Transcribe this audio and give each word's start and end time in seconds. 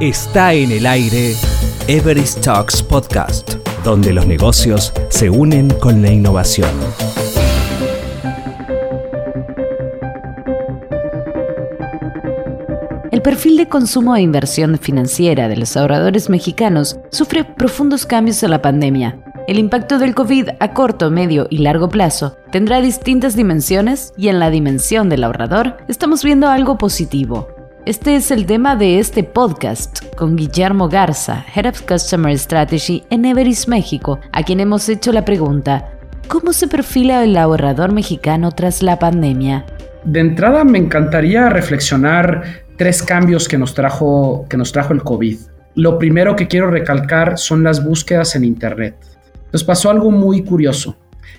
Está 0.00 0.54
en 0.54 0.70
el 0.70 0.86
aire 0.86 1.34
Everest 1.88 2.44
Talks 2.44 2.84
Podcast, 2.84 3.54
donde 3.82 4.12
los 4.12 4.28
negocios 4.28 4.92
se 5.08 5.28
unen 5.28 5.70
con 5.70 6.02
la 6.02 6.12
innovación. 6.12 6.70
El 13.10 13.22
perfil 13.22 13.56
de 13.56 13.68
consumo 13.68 14.14
e 14.14 14.22
inversión 14.22 14.78
financiera 14.78 15.48
de 15.48 15.56
los 15.56 15.76
ahorradores 15.76 16.30
mexicanos 16.30 17.00
sufre 17.10 17.42
profundos 17.42 18.06
cambios 18.06 18.40
en 18.44 18.50
la 18.52 18.62
pandemia. 18.62 19.18
El 19.48 19.58
impacto 19.58 19.98
del 19.98 20.14
COVID 20.14 20.50
a 20.60 20.74
corto, 20.74 21.10
medio 21.10 21.48
y 21.50 21.58
largo 21.58 21.88
plazo 21.88 22.36
tendrá 22.52 22.80
distintas 22.80 23.34
dimensiones 23.34 24.12
y 24.16 24.28
en 24.28 24.38
la 24.38 24.50
dimensión 24.50 25.08
del 25.08 25.24
ahorrador 25.24 25.78
estamos 25.88 26.22
viendo 26.22 26.46
algo 26.46 26.78
positivo. 26.78 27.57
Este 27.88 28.16
es 28.16 28.30
el 28.30 28.44
tema 28.44 28.76
de 28.76 28.98
este 28.98 29.24
podcast 29.24 30.14
con 30.14 30.36
Guillermo 30.36 30.90
Garza, 30.90 31.46
Head 31.54 31.70
of 31.70 31.80
Customer 31.88 32.38
Strategy 32.38 33.02
en 33.08 33.24
Everest 33.24 33.66
México, 33.66 34.20
a 34.30 34.42
quien 34.42 34.60
hemos 34.60 34.90
hecho 34.90 35.10
la 35.10 35.24
pregunta, 35.24 35.92
¿cómo 36.28 36.52
se 36.52 36.68
perfila 36.68 37.24
el 37.24 37.34
ahorrador 37.34 37.92
mexicano 37.92 38.52
tras 38.52 38.82
la 38.82 38.98
pandemia? 38.98 39.64
De 40.04 40.20
entrada 40.20 40.64
me 40.64 40.76
encantaría 40.76 41.48
reflexionar 41.48 42.42
tres 42.76 43.02
cambios 43.02 43.48
que 43.48 43.56
nos 43.56 43.72
trajo, 43.72 44.44
que 44.50 44.58
nos 44.58 44.70
trajo 44.70 44.92
el 44.92 45.02
COVID. 45.02 45.38
Lo 45.74 45.98
primero 45.98 46.36
que 46.36 46.46
quiero 46.46 46.70
recalcar 46.70 47.38
son 47.38 47.64
las 47.64 47.82
búsquedas 47.82 48.36
en 48.36 48.44
Internet. 48.44 48.96
Nos 49.50 49.64
pasó 49.64 49.88
algo 49.88 50.10
muy 50.10 50.44
curioso 50.44 50.98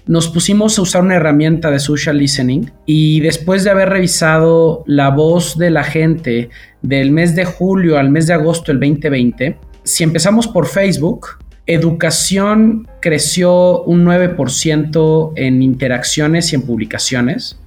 nos 0.09 0.27
pusimos 0.27 0.79
a 0.79 0.81
usar 0.81 1.03
una 1.03 1.17
herramienta 1.17 1.69
de 1.69 1.77
social 1.77 2.17
listening 2.17 2.71
y 2.87 3.19
después 3.19 3.63
de 3.63 3.69
haber 3.69 3.89
revisado 3.89 4.83
la 4.87 5.11
voz 5.11 5.55
de 5.55 5.69
la 5.69 5.83
gente 5.83 6.49
del 6.81 7.11
mes 7.11 7.35
de 7.35 7.45
julio 7.45 7.99
al 7.99 8.09
mes 8.09 8.25
de 8.25 8.33
agosto 8.33 8.71
del 8.71 8.79
2020, 8.79 9.59
si 9.83 10.03
empezamos 10.03 10.47
por 10.47 10.65
Facebook, 10.65 11.37
educación 11.67 12.87
creció 12.99 13.83
un 13.83 14.03
9% 14.03 15.33
en 15.35 15.61
interacciones 15.61 16.51
y 16.51 16.55
en 16.55 16.63
publicaciones 16.63 17.59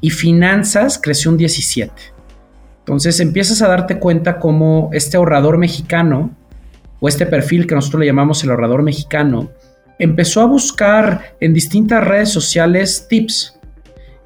y 0.00 0.10
finanzas 0.10 1.00
creció 1.02 1.32
un 1.32 1.38
17%. 1.38 1.90
Entonces 2.78 3.18
empiezas 3.18 3.60
a 3.60 3.66
darte 3.66 3.98
cuenta 3.98 4.38
cómo 4.38 4.88
este 4.92 5.16
ahorrador 5.16 5.58
mexicano 5.58 6.30
o 7.00 7.08
este 7.08 7.26
perfil 7.26 7.66
que 7.66 7.74
nosotros 7.74 7.98
le 7.98 8.06
llamamos 8.06 8.44
el 8.44 8.50
ahorrador 8.50 8.84
mexicano 8.84 9.50
empezó 9.98 10.40
a 10.40 10.46
buscar 10.46 11.34
en 11.40 11.52
distintas 11.52 12.06
redes 12.06 12.30
sociales 12.30 13.06
tips 13.08 13.58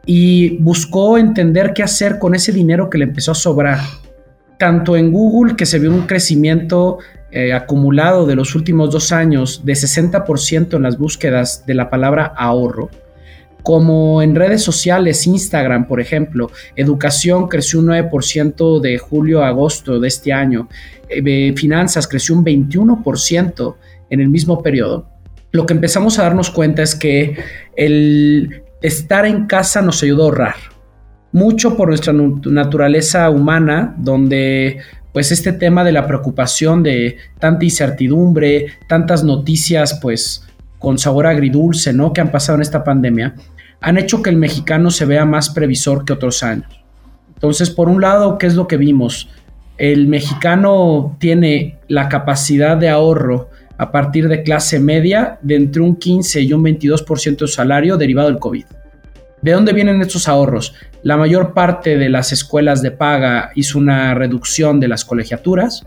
y 0.04 0.58
buscó 0.58 1.16
entender 1.16 1.72
qué 1.74 1.82
hacer 1.82 2.18
con 2.18 2.34
ese 2.34 2.52
dinero 2.52 2.90
que 2.90 2.98
le 2.98 3.04
empezó 3.04 3.32
a 3.32 3.36
sobrar. 3.36 3.78
Tanto 4.58 4.96
en 4.96 5.10
Google, 5.10 5.56
que 5.56 5.66
se 5.66 5.78
vio 5.78 5.90
un 5.90 6.06
crecimiento 6.06 6.98
eh, 7.30 7.52
acumulado 7.52 8.26
de 8.26 8.36
los 8.36 8.54
últimos 8.54 8.90
dos 8.90 9.12
años 9.12 9.62
de 9.64 9.72
60% 9.72 10.76
en 10.76 10.82
las 10.82 10.98
búsquedas 10.98 11.64
de 11.66 11.74
la 11.74 11.88
palabra 11.88 12.32
ahorro, 12.36 12.90
como 13.62 14.22
en 14.22 14.34
redes 14.34 14.62
sociales, 14.62 15.26
Instagram, 15.26 15.86
por 15.86 16.00
ejemplo, 16.00 16.50
educación 16.74 17.48
creció 17.48 17.78
un 17.78 17.86
9% 17.86 18.80
de 18.80 18.98
julio 18.98 19.42
a 19.42 19.48
agosto 19.48 20.00
de 20.00 20.08
este 20.08 20.32
año, 20.32 20.68
eh, 21.08 21.54
finanzas 21.56 22.08
creció 22.08 22.34
un 22.34 22.44
21% 22.44 23.76
en 24.10 24.20
el 24.20 24.28
mismo 24.28 24.62
periodo 24.62 25.11
lo 25.52 25.66
que 25.66 25.74
empezamos 25.74 26.18
a 26.18 26.22
darnos 26.22 26.50
cuenta 26.50 26.82
es 26.82 26.94
que 26.94 27.36
el 27.76 28.62
estar 28.80 29.26
en 29.26 29.46
casa 29.46 29.82
nos 29.82 30.02
ayudó 30.02 30.22
a 30.22 30.24
ahorrar. 30.26 30.54
Mucho 31.30 31.76
por 31.76 31.88
nuestra 31.88 32.12
naturaleza 32.12 33.30
humana, 33.30 33.94
donde 33.98 34.80
pues 35.12 35.30
este 35.30 35.52
tema 35.52 35.84
de 35.84 35.92
la 35.92 36.06
preocupación 36.06 36.82
de 36.82 37.18
tanta 37.38 37.64
incertidumbre, 37.64 38.66
tantas 38.88 39.22
noticias 39.22 39.98
pues 40.00 40.46
con 40.78 40.98
sabor 40.98 41.26
agridulce, 41.26 41.92
¿no? 41.92 42.12
que 42.12 42.22
han 42.22 42.32
pasado 42.32 42.56
en 42.56 42.62
esta 42.62 42.82
pandemia, 42.82 43.34
han 43.80 43.98
hecho 43.98 44.22
que 44.22 44.30
el 44.30 44.36
mexicano 44.36 44.90
se 44.90 45.04
vea 45.04 45.24
más 45.24 45.50
previsor 45.50 46.04
que 46.04 46.14
otros 46.14 46.42
años. 46.42 46.82
Entonces, 47.34 47.70
por 47.70 47.88
un 47.88 48.00
lado, 48.00 48.38
¿qué 48.38 48.46
es 48.46 48.54
lo 48.54 48.66
que 48.66 48.76
vimos? 48.76 49.28
El 49.76 50.06
mexicano 50.08 51.16
tiene 51.18 51.78
la 51.88 52.08
capacidad 52.08 52.76
de 52.76 52.88
ahorro 52.88 53.50
a 53.78 53.90
partir 53.90 54.28
de 54.28 54.42
clase 54.42 54.78
media 54.78 55.38
de 55.42 55.56
entre 55.56 55.82
un 55.82 55.96
15 55.96 56.40
y 56.40 56.52
un 56.52 56.62
22% 56.62 57.38
de 57.38 57.48
salario 57.48 57.96
derivado 57.96 58.28
del 58.28 58.38
COVID. 58.38 58.64
¿De 59.40 59.52
dónde 59.52 59.72
vienen 59.72 60.00
estos 60.00 60.28
ahorros? 60.28 60.74
La 61.02 61.16
mayor 61.16 61.52
parte 61.52 61.98
de 61.98 62.08
las 62.08 62.30
escuelas 62.32 62.80
de 62.80 62.92
paga 62.92 63.50
hizo 63.56 63.78
una 63.78 64.14
reducción 64.14 64.78
de 64.78 64.88
las 64.88 65.04
colegiaturas. 65.04 65.84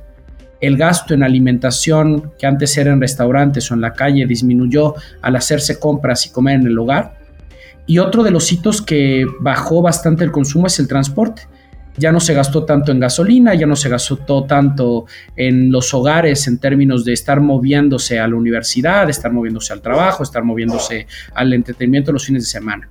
El 0.60 0.78
gasto 0.78 1.14
en 1.14 1.24
alimentación, 1.24 2.34
que 2.38 2.48
antes 2.48 2.78
era 2.78 2.92
en 2.92 3.00
restaurantes 3.00 3.72
o 3.72 3.76
en 3.76 3.82
la 3.82 3.94
calle, 3.94 4.26
disminuyó 4.26 4.96
al 5.22 5.38
hacerse 5.38 5.80
compras 5.80 6.26
y 6.26 6.32
comer 6.32 6.60
en 6.60 6.68
el 6.68 6.78
hogar. 6.78 7.18
Y 7.86 8.00
otro 8.00 8.24
de 8.24 8.32
los 8.32 8.52
hitos 8.52 8.82
que 8.82 9.26
bajó 9.40 9.82
bastante 9.82 10.24
el 10.24 10.32
consumo 10.32 10.68
es 10.68 10.80
el 10.80 10.88
transporte 10.88 11.44
ya 11.98 12.12
no 12.12 12.20
se 12.20 12.34
gastó 12.34 12.66
tanto 12.66 12.92
en 12.92 13.00
gasolina, 13.00 13.54
ya 13.56 13.66
no 13.66 13.76
se 13.76 13.90
gastó 13.90 14.44
tanto 14.44 15.06
en 15.36 15.72
los 15.72 15.94
hogares 15.94 16.48
en 16.48 16.58
términos 16.58 17.06
de 17.06 17.14
estar 17.14 17.40
moviéndose 17.42 18.20
a 18.20 18.28
la 18.28 18.36
universidad, 18.36 19.10
estar 19.10 19.32
moviéndose 19.32 19.74
al 19.74 19.82
trabajo, 19.82 20.24
estar 20.24 20.44
moviéndose 20.44 21.08
al 21.34 21.54
entretenimiento 21.54 22.12
los 22.12 22.26
fines 22.26 22.44
de 22.44 22.50
semana. 22.50 22.90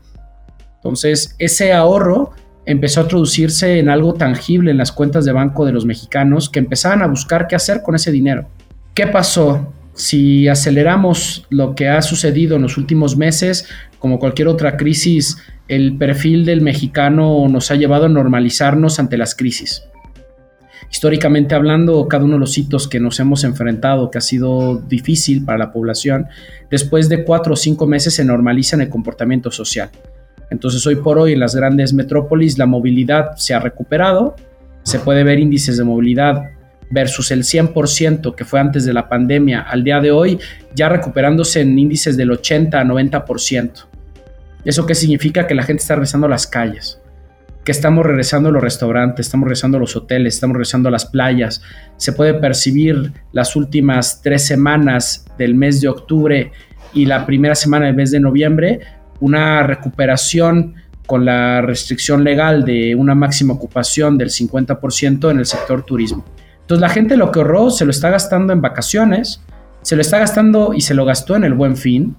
Entonces, 0.77 1.35
ese 1.39 1.73
ahorro 1.73 2.33
empezó 2.67 3.03
a 3.03 3.09
traducirse 3.09 3.79
en 3.79 3.89
algo 3.89 4.15
tangible 4.15 4.71
en 4.71 4.79
las 4.79 4.93
cuentas 4.93 5.25
de 5.25 5.33
banco 5.33 5.67
de 5.67 5.73
los 5.73 5.85
mexicanos 5.85 6.49
que 6.49 6.59
empezaban 6.59 7.03
a 7.03 7.07
buscar 7.07 7.47
qué 7.47 7.57
hacer 7.57 7.83
con 7.83 7.95
ese 7.95 8.11
dinero. 8.11 8.49
¿Qué 8.95 9.07
pasó? 9.07 9.73
Si 9.93 10.49
aceleramos 10.49 11.47
lo 11.51 11.75
que 11.75 11.89
ha 11.89 12.03
sucedido 12.03 12.57
en 12.57 12.63
los 12.63 12.79
últimos 12.79 13.17
meses, 13.17 13.69
como 13.99 14.19
cualquier 14.19 14.49
otra 14.49 14.77
crisis 14.77 15.39
el 15.69 15.97
perfil 15.97 16.45
del 16.45 16.61
mexicano 16.61 17.47
nos 17.49 17.71
ha 17.71 17.77
llevado 17.77 18.07
a 18.07 18.09
normalizarnos 18.09 18.99
ante 18.99 19.17
las 19.17 19.35
crisis. 19.35 19.85
Históricamente 20.91 21.55
hablando, 21.55 22.07
cada 22.07 22.25
uno 22.25 22.35
de 22.35 22.41
los 22.41 22.57
hitos 22.59 22.87
que 22.87 23.01
nos 23.01 23.19
hemos 23.19 23.43
enfrentado, 23.45 24.11
que 24.11 24.19
ha 24.19 24.21
sido 24.21 24.77
difícil 24.77 25.45
para 25.45 25.59
la 25.59 25.73
población, 25.73 26.27
después 26.71 27.09
de 27.09 27.25
cuatro 27.25 27.55
o 27.55 27.57
cinco 27.57 27.87
meses 27.87 28.15
se 28.15 28.25
normaliza 28.25 28.77
en 28.77 28.83
el 28.83 28.91
comportamiento 28.91 29.51
social. 29.51 29.91
Entonces 30.51 30.87
hoy 30.87 30.97
por 30.97 31.19
hoy 31.19 31.33
en 31.33 31.41
las 31.41 31.57
grandes 31.57 31.93
metrópolis 31.95 32.59
la 32.59 32.67
movilidad 32.67 33.35
se 33.37 33.55
ha 33.55 33.59
recuperado, 33.61 34.37
se 34.83 34.99
puede 34.99 35.25
ver 35.25 35.39
índices 35.39 35.79
de 35.79 35.85
movilidad 35.85 36.51
versus 36.91 37.31
el 37.31 37.43
100% 37.43 38.35
que 38.35 38.45
fue 38.45 38.61
antes 38.61 38.85
de 38.85 38.93
la 38.93 39.09
pandemia 39.09 39.63
al 39.63 39.83
día 39.83 40.01
de 40.01 40.13
hoy, 40.13 40.39
ya 40.75 40.91
recuperándose 40.91 41.63
en 41.63 41.77
índices 41.79 42.17
del 42.17 42.31
80 42.31 42.79
a 42.79 42.85
90%. 42.85 43.94
¿Eso 44.65 44.87
qué 44.87 44.95
significa? 44.95 45.47
Que 45.47 45.55
la 45.55 45.63
gente 45.63 45.83
está 45.83 45.95
regresando 45.95 46.27
a 46.27 46.31
las 46.31 46.47
calles, 46.47 47.01
que 47.65 47.73
estamos 47.73 48.05
regresando 48.05 48.49
a 48.49 48.53
los 48.53 48.63
restaurantes, 48.63 49.27
estamos 49.27 49.47
regresando 49.47 49.77
a 49.77 49.81
los 49.81 49.97
hoteles, 49.97 50.35
estamos 50.35 50.55
regresando 50.55 50.89
a 50.89 50.93
las 50.93 51.07
playas. 51.07 51.63
Se 51.97 52.13
puede 52.13 52.35
percibir 52.35 53.13
las 53.33 53.57
últimas 53.57 54.23
tres 54.23 54.47
semanas 54.47 55.27
del 55.39 55.55
mes 55.55 55.81
de 55.81 55.89
octubre 55.89 56.53
y 56.93 57.07
la 57.07 57.27
primera 57.27 57.55
semana 57.55 57.87
del 57.87 57.95
mes 57.95 58.11
de 58.11 58.21
noviembre 58.21 58.81
una 59.21 59.63
recuperación 59.63 60.75
con 61.07 61.25
la 61.25 61.61
restricción 61.61 62.25
legal 62.25 62.65
de 62.65 62.95
una 62.95 63.15
máxima 63.15 63.55
ocupación 63.55 64.17
del 64.17 64.31
50% 64.31 65.31
en 65.31 65.39
el 65.39 65.47
sector 65.47 65.83
turismo. 65.85 66.25
Entonces 66.61 66.81
la 66.81 66.89
gente 66.89 67.17
lo 67.17 67.31
que 67.31 67.41
ahorró 67.41 67.71
se 67.71 67.85
lo 67.85 67.91
está 67.91 68.09
gastando 68.09 68.53
en 68.53 68.63
vacaciones, 68.63 69.43
se 69.83 69.97
lo 69.97 70.03
está 70.03 70.19
gastando 70.19 70.73
y 70.75 70.81
se 70.81 70.95
lo 70.95 71.05
gastó 71.05 71.37
en 71.37 71.45
el 71.45 71.53
buen 71.53 71.77
fin, 71.77 72.17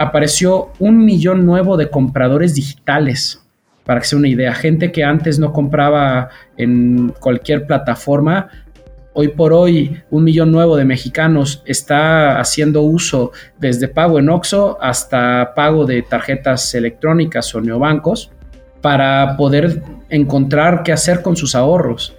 apareció 0.00 0.72
un 0.78 1.04
millón 1.04 1.44
nuevo 1.44 1.76
de 1.76 1.90
compradores 1.90 2.54
digitales. 2.54 3.44
Para 3.84 4.00
que 4.00 4.06
sea 4.06 4.18
una 4.18 4.28
idea, 4.28 4.54
gente 4.54 4.92
que 4.92 5.04
antes 5.04 5.38
no 5.38 5.52
compraba 5.52 6.30
en 6.56 7.12
cualquier 7.20 7.66
plataforma, 7.66 8.48
hoy 9.12 9.28
por 9.28 9.52
hoy 9.52 10.00
un 10.10 10.24
millón 10.24 10.52
nuevo 10.52 10.78
de 10.78 10.86
mexicanos 10.86 11.62
está 11.66 12.40
haciendo 12.40 12.80
uso 12.80 13.32
desde 13.58 13.88
pago 13.88 14.18
en 14.18 14.30
OXO 14.30 14.78
hasta 14.80 15.52
pago 15.54 15.84
de 15.84 16.00
tarjetas 16.00 16.74
electrónicas 16.74 17.54
o 17.54 17.60
neobancos 17.60 18.30
para 18.80 19.36
poder 19.36 19.82
encontrar 20.08 20.82
qué 20.82 20.92
hacer 20.92 21.20
con 21.20 21.36
sus 21.36 21.54
ahorros. 21.54 22.16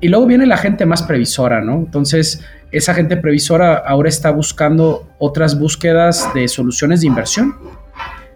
Y 0.00 0.08
luego 0.08 0.24
viene 0.24 0.46
la 0.46 0.56
gente 0.56 0.86
más 0.86 1.02
previsora, 1.02 1.60
¿no? 1.60 1.74
Entonces, 1.74 2.42
esa 2.72 2.94
gente 2.94 3.16
previsora 3.16 3.76
ahora 3.76 4.08
está 4.08 4.30
buscando 4.30 5.08
otras 5.18 5.58
búsquedas 5.58 6.32
de 6.34 6.48
soluciones 6.48 7.00
de 7.00 7.08
inversión. 7.08 7.56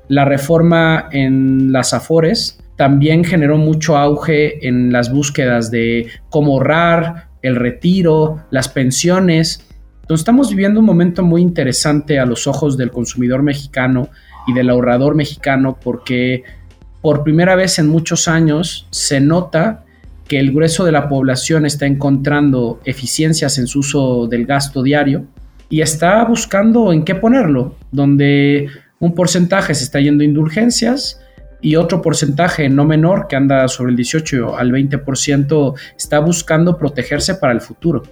La 0.09 0.25
reforma 0.25 1.09
en 1.13 1.73
las 1.73 1.95
Afores 1.95 2.59
también 2.77 3.25
generó 3.25 3.57
mucho 3.57 3.97
auge 3.97 4.67
en 4.67 4.93
las 4.93 5.13
búsquedas 5.13 5.71
de 5.71 6.09
cómo 6.31 6.55
ahorrar, 6.55 7.29
el 7.43 7.57
retiro, 7.57 8.45
las 8.51 8.69
pensiones. 8.69 9.67
Entonces 10.03 10.23
estamos 10.23 10.51
viviendo 10.51 10.81
un 10.81 10.87
momento 10.87 11.23
muy 11.23 11.41
interesante 11.41 12.19
a 12.19 12.27
los 12.27 12.47
ojos 12.47 12.77
del 12.77 12.91
consumidor 12.91 13.43
mexicano 13.43 14.09
y 14.47 14.53
del 14.53 14.71
ahorrador 14.71 15.15
mexicano 15.15 15.79
porque 15.83 16.43
por 17.01 17.23
primera 17.23 17.55
vez 17.55 17.79
en 17.79 17.89
muchos 17.89 18.29
años 18.29 18.89
se 18.91 19.21
nota 19.21 19.84
que 20.27 20.39
el 20.39 20.53
grueso 20.53 20.85
de 20.85 20.93
la 20.93 21.09
población 21.09 21.67
está 21.67 21.87
encontrando 21.87 22.81
eficiencias 22.85 23.59
en 23.59 23.67
su 23.67 23.81
uso 23.81 24.27
del 24.27 24.47
gasto 24.47 24.83
diario 24.83 25.27
y 25.69 25.81
está 25.81 26.25
buscando 26.25 26.93
en 26.93 27.05
qué 27.05 27.15
ponerlo, 27.15 27.77
donde 27.91 28.69
un 29.01 29.15
porcentaje 29.15 29.75
se 29.75 29.85
está 29.85 30.01
yendo 30.01 30.23
a 30.23 30.27
indulgencias 30.27 31.21
y 31.61 31.77
otro 31.77 32.03
porcentaje 32.03 32.69
no 32.69 32.85
menor, 32.85 33.27
que 33.27 33.37
anda 33.37 33.67
sobre 33.69 33.91
el 33.91 33.97
18 33.97 34.57
al 34.57 34.71
20%, 34.71 35.75
está 35.97 36.19
buscando 36.21 36.77
protegerse 36.77 37.35
para 37.37 37.53
el 37.53 37.61
futuro. 37.61 38.03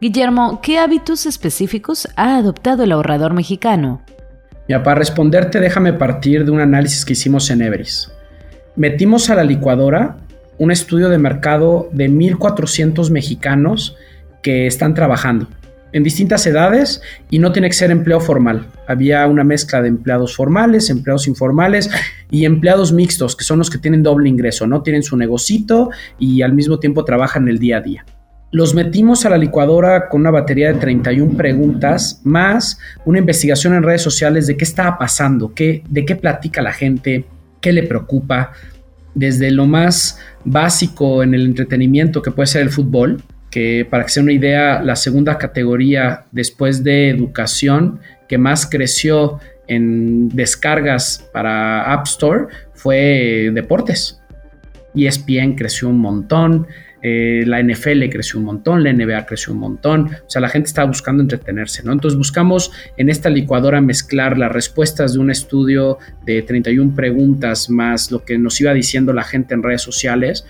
Guillermo, 0.00 0.60
¿qué 0.60 0.78
hábitos 0.78 1.26
específicos 1.26 2.08
ha 2.16 2.36
adoptado 2.36 2.82
el 2.82 2.92
ahorrador 2.92 3.32
mexicano? 3.34 4.02
Ya, 4.68 4.82
para 4.82 4.96
responderte, 4.96 5.60
déjame 5.60 5.92
partir 5.92 6.44
de 6.44 6.50
un 6.50 6.60
análisis 6.60 7.04
que 7.04 7.12
hicimos 7.12 7.48
en 7.50 7.62
Everest. 7.62 8.10
Metimos 8.76 9.30
a 9.30 9.36
la 9.36 9.44
licuadora 9.44 10.16
un 10.58 10.70
estudio 10.70 11.08
de 11.08 11.18
mercado 11.18 11.88
de 11.92 12.08
1.400 12.08 13.10
mexicanos 13.10 13.96
que 14.42 14.66
están 14.66 14.94
trabajando 14.94 15.48
en 15.94 16.02
distintas 16.02 16.44
edades 16.46 17.00
y 17.30 17.38
no 17.38 17.52
tiene 17.52 17.68
que 17.68 17.74
ser 17.74 17.92
empleo 17.92 18.20
formal. 18.20 18.66
Había 18.88 19.26
una 19.28 19.44
mezcla 19.44 19.80
de 19.80 19.88
empleados 19.88 20.34
formales, 20.34 20.90
empleados 20.90 21.28
informales 21.28 21.88
y 22.30 22.44
empleados 22.44 22.92
mixtos, 22.92 23.36
que 23.36 23.44
son 23.44 23.60
los 23.60 23.70
que 23.70 23.78
tienen 23.78 24.02
doble 24.02 24.28
ingreso, 24.28 24.66
¿no? 24.66 24.82
Tienen 24.82 25.04
su 25.04 25.16
negocito 25.16 25.90
y 26.18 26.42
al 26.42 26.52
mismo 26.52 26.80
tiempo 26.80 27.04
trabajan 27.04 27.46
el 27.46 27.60
día 27.60 27.78
a 27.78 27.80
día. 27.80 28.04
Los 28.50 28.74
metimos 28.74 29.24
a 29.24 29.30
la 29.30 29.38
licuadora 29.38 30.08
con 30.08 30.22
una 30.22 30.32
batería 30.32 30.72
de 30.72 30.80
31 30.80 31.36
preguntas, 31.36 32.20
más 32.24 32.78
una 33.04 33.20
investigación 33.20 33.74
en 33.74 33.84
redes 33.84 34.02
sociales 34.02 34.48
de 34.48 34.56
qué 34.56 34.64
estaba 34.64 34.98
pasando, 34.98 35.54
qué, 35.54 35.84
de 35.88 36.04
qué 36.04 36.16
platica 36.16 36.60
la 36.60 36.72
gente, 36.72 37.24
qué 37.60 37.72
le 37.72 37.84
preocupa, 37.84 38.50
desde 39.14 39.50
lo 39.50 39.66
más 39.66 40.18
básico 40.44 41.22
en 41.22 41.34
el 41.34 41.44
entretenimiento 41.44 42.22
que 42.22 42.30
puede 42.30 42.46
ser 42.46 42.62
el 42.62 42.70
fútbol, 42.70 43.22
que 43.50 43.86
para 43.88 44.04
que 44.04 44.10
sea 44.10 44.22
una 44.22 44.32
idea, 44.32 44.82
la 44.82 44.96
segunda 44.96 45.38
categoría 45.38 46.24
después 46.32 46.82
de 46.82 47.08
educación 47.10 48.00
que 48.28 48.38
más 48.38 48.66
creció 48.66 49.38
en 49.68 50.28
descargas 50.30 51.28
para 51.32 51.92
App 51.92 52.06
Store 52.06 52.46
fue 52.74 53.50
deportes. 53.54 54.20
ESPN 54.94 55.54
creció 55.54 55.88
un 55.88 55.98
montón, 55.98 56.66
eh, 57.06 57.44
la 57.46 57.62
NFL 57.62 58.08
creció 58.10 58.38
un 58.38 58.46
montón, 58.46 58.82
la 58.82 58.90
NBA 58.90 59.26
creció 59.26 59.52
un 59.52 59.58
montón, 59.58 60.06
o 60.06 60.30
sea, 60.30 60.40
la 60.40 60.48
gente 60.48 60.68
estaba 60.68 60.88
buscando 60.88 61.22
entretenerse, 61.22 61.82
¿no? 61.82 61.92
Entonces 61.92 62.16
buscamos 62.16 62.72
en 62.96 63.10
esta 63.10 63.28
licuadora 63.28 63.82
mezclar 63.82 64.38
las 64.38 64.50
respuestas 64.50 65.12
de 65.12 65.18
un 65.18 65.30
estudio 65.30 65.98
de 66.24 66.40
31 66.40 66.94
preguntas 66.94 67.68
más 67.68 68.10
lo 68.10 68.24
que 68.24 68.38
nos 68.38 68.58
iba 68.58 68.72
diciendo 68.72 69.12
la 69.12 69.22
gente 69.22 69.52
en 69.52 69.62
redes 69.62 69.82
sociales 69.82 70.46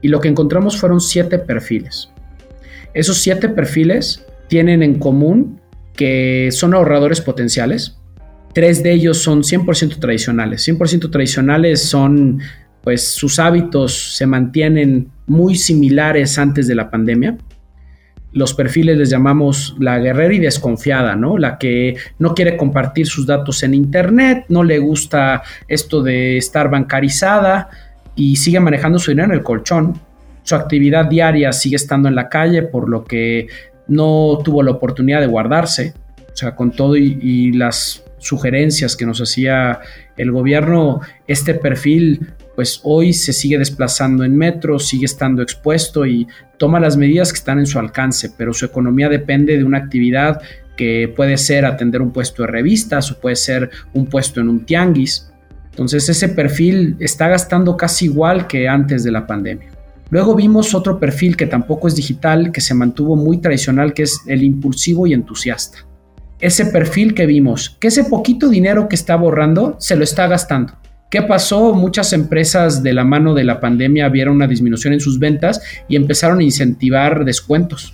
y 0.00 0.08
lo 0.08 0.18
que 0.18 0.26
encontramos 0.26 0.76
fueron 0.76 1.00
siete 1.00 1.38
perfiles. 1.38 2.10
Esos 2.94 3.18
siete 3.18 3.48
perfiles 3.48 4.26
tienen 4.48 4.82
en 4.82 4.98
común 4.98 5.60
que 5.94 6.48
son 6.50 6.74
ahorradores 6.74 7.20
potenciales. 7.20 7.96
Tres 8.54 8.82
de 8.82 8.92
ellos 8.92 9.18
son 9.18 9.42
100% 9.44 10.00
tradicionales. 10.00 10.66
100% 10.66 11.12
tradicionales 11.12 11.84
son, 11.84 12.40
pues 12.82 13.08
sus 13.08 13.38
hábitos 13.38 14.16
se 14.16 14.26
mantienen 14.26 15.10
muy 15.26 15.54
similares 15.56 16.38
antes 16.38 16.66
de 16.66 16.74
la 16.74 16.90
pandemia. 16.90 17.36
Los 18.32 18.54
perfiles 18.54 18.96
les 18.96 19.10
llamamos 19.10 19.76
la 19.78 19.98
guerrera 19.98 20.34
y 20.34 20.38
desconfiada, 20.38 21.16
¿no? 21.16 21.36
La 21.36 21.58
que 21.58 21.96
no 22.18 22.34
quiere 22.34 22.56
compartir 22.56 23.06
sus 23.06 23.26
datos 23.26 23.62
en 23.62 23.74
Internet, 23.74 24.46
no 24.48 24.64
le 24.64 24.78
gusta 24.78 25.42
esto 25.68 26.02
de 26.02 26.38
estar 26.38 26.70
bancarizada 26.70 27.68
y 28.16 28.36
sigue 28.36 28.58
manejando 28.58 28.98
su 28.98 29.10
dinero 29.10 29.28
en 29.28 29.38
el 29.38 29.44
colchón 29.44 30.00
su 30.42 30.54
actividad 30.54 31.06
diaria 31.06 31.52
sigue 31.52 31.76
estando 31.76 32.08
en 32.08 32.14
la 32.14 32.28
calle, 32.28 32.62
por 32.62 32.88
lo 32.88 33.04
que 33.04 33.46
no 33.86 34.38
tuvo 34.44 34.62
la 34.62 34.72
oportunidad 34.72 35.20
de 35.20 35.26
guardarse. 35.26 35.94
O 36.32 36.36
sea, 36.36 36.54
con 36.54 36.72
todo 36.72 36.96
y, 36.96 37.52
las 37.52 38.04
sugerencias 38.18 38.96
que 38.96 39.04
nos 39.04 39.20
hacía 39.20 39.80
el 40.16 40.30
gobierno, 40.30 41.00
este 41.26 41.54
perfil 41.54 42.32
pues 42.54 42.80
hoy 42.82 43.12
se 43.12 43.32
sigue 43.32 43.58
desplazando 43.58 44.24
en 44.24 44.36
metro, 44.36 44.78
sigue 44.78 45.06
estando 45.06 45.42
expuesto 45.42 46.06
y 46.06 46.26
toma 46.58 46.80
las 46.80 46.96
medidas 46.96 47.32
que 47.32 47.38
están 47.38 47.58
en 47.58 47.66
su 47.66 47.78
alcance, 47.78 48.30
pero 48.36 48.52
su 48.52 48.64
economía 48.64 49.08
depende 49.08 49.56
de 49.56 49.64
una 49.64 49.78
actividad 49.78 50.40
que 50.76 51.12
puede 51.14 51.36
ser 51.38 51.64
atender 51.64 52.02
un 52.02 52.12
puesto 52.12 52.42
de 52.42 52.48
revistas 52.48 53.10
o 53.10 53.20
puede 53.20 53.36
ser 53.36 53.70
un 53.92 54.06
puesto 54.06 54.40
en 54.40 54.48
un 54.48 54.64
tianguis. 54.64 55.30
Entonces 55.70 56.08
ese 56.08 56.28
perfil 56.28 56.96
está 56.98 57.28
gastando 57.28 57.76
casi 57.76 58.06
igual 58.06 58.46
que 58.46 58.68
antes 58.68 59.04
de 59.04 59.12
la 59.12 59.26
pandemia. 59.26 59.70
Luego 60.10 60.34
vimos 60.34 60.74
otro 60.74 60.98
perfil 60.98 61.38
que 61.38 61.46
tampoco 61.46 61.88
es 61.88 61.96
digital, 61.96 62.52
que 62.52 62.60
se 62.60 62.74
mantuvo 62.74 63.16
muy 63.16 63.38
tradicional, 63.38 63.94
que 63.94 64.02
es 64.02 64.20
el 64.26 64.42
impulsivo 64.42 65.06
y 65.06 65.14
entusiasta. 65.14 65.78
Ese 66.38 66.66
perfil 66.66 67.14
que 67.14 67.24
vimos, 67.24 67.78
que 67.80 67.88
ese 67.88 68.04
poquito 68.04 68.50
dinero 68.50 68.88
que 68.88 68.96
está 68.96 69.16
borrando, 69.16 69.76
se 69.78 69.96
lo 69.96 70.04
está 70.04 70.26
gastando. 70.26 70.74
¿Qué 71.12 71.20
pasó? 71.20 71.74
Muchas 71.74 72.14
empresas 72.14 72.82
de 72.82 72.94
la 72.94 73.04
mano 73.04 73.34
de 73.34 73.44
la 73.44 73.60
pandemia 73.60 74.08
vieron 74.08 74.36
una 74.36 74.46
disminución 74.46 74.94
en 74.94 75.00
sus 75.00 75.18
ventas 75.18 75.60
y 75.86 75.94
empezaron 75.94 76.38
a 76.38 76.42
incentivar 76.42 77.26
descuentos. 77.26 77.92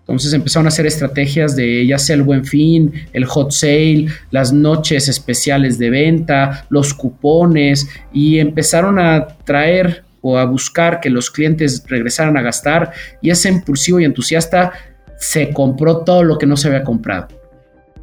Entonces 0.00 0.34
empezaron 0.34 0.66
a 0.66 0.68
hacer 0.68 0.84
estrategias 0.84 1.56
de 1.56 1.86
ya 1.86 1.98
sea 1.98 2.16
el 2.16 2.24
buen 2.24 2.44
fin, 2.44 2.92
el 3.14 3.24
hot 3.24 3.52
sale, 3.52 4.08
las 4.30 4.52
noches 4.52 5.08
especiales 5.08 5.78
de 5.78 5.88
venta, 5.88 6.66
los 6.68 6.92
cupones 6.92 7.88
y 8.12 8.38
empezaron 8.38 8.98
a 8.98 9.28
traer 9.46 10.04
o 10.20 10.36
a 10.36 10.44
buscar 10.44 11.00
que 11.00 11.08
los 11.08 11.30
clientes 11.30 11.82
regresaran 11.88 12.36
a 12.36 12.42
gastar 12.42 12.92
y 13.22 13.30
ese 13.30 13.48
impulsivo 13.48 13.98
y 13.98 14.04
entusiasta 14.04 14.72
se 15.16 15.54
compró 15.54 16.04
todo 16.04 16.22
lo 16.22 16.36
que 16.36 16.44
no 16.44 16.58
se 16.58 16.68
había 16.68 16.84
comprado. 16.84 17.37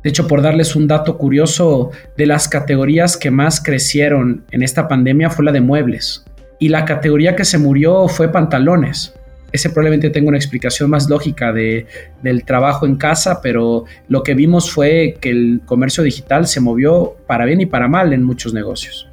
De 0.06 0.10
hecho, 0.10 0.28
por 0.28 0.44
darles 0.44 0.76
un 0.76 0.88
dato 0.88 1.18
curioso, 1.18 1.90
de 2.16 2.28
las 2.28 2.48
categorías 2.48 3.18
que 3.18 3.32
más 3.32 3.60
crecieron 3.60 4.46
en 4.52 4.62
esta 4.62 4.88
pandemia 4.88 5.32
fue 5.32 5.46
la 5.46 5.52
de 5.52 5.62
muebles. 5.62 6.24
Y 6.60 6.70
la 6.70 6.86
categoría 6.86 7.36
que 7.36 7.44
se 7.44 7.58
murió 7.58 8.08
fue 8.08 8.32
pantalones. 8.32 9.16
Ese 9.52 9.72
probablemente 9.72 10.12
tenga 10.12 10.28
una 10.30 10.38
explicación 10.38 10.92
más 10.92 11.10
lógica 11.10 11.52
de, 11.52 11.88
del 12.22 12.46
trabajo 12.46 12.86
en 12.86 12.98
casa, 12.98 13.42
pero 13.42 13.86
lo 14.08 14.22
que 14.22 14.36
vimos 14.36 14.70
fue 14.70 15.18
que 15.20 15.32
el 15.32 15.62
comercio 15.66 16.04
digital 16.04 16.46
se 16.46 16.62
movió 16.62 17.16
para 17.26 17.46
bien 17.46 17.62
y 17.62 17.66
para 17.66 17.88
mal 17.88 18.14
en 18.14 18.22
muchos 18.22 18.54
negocios. 18.54 19.10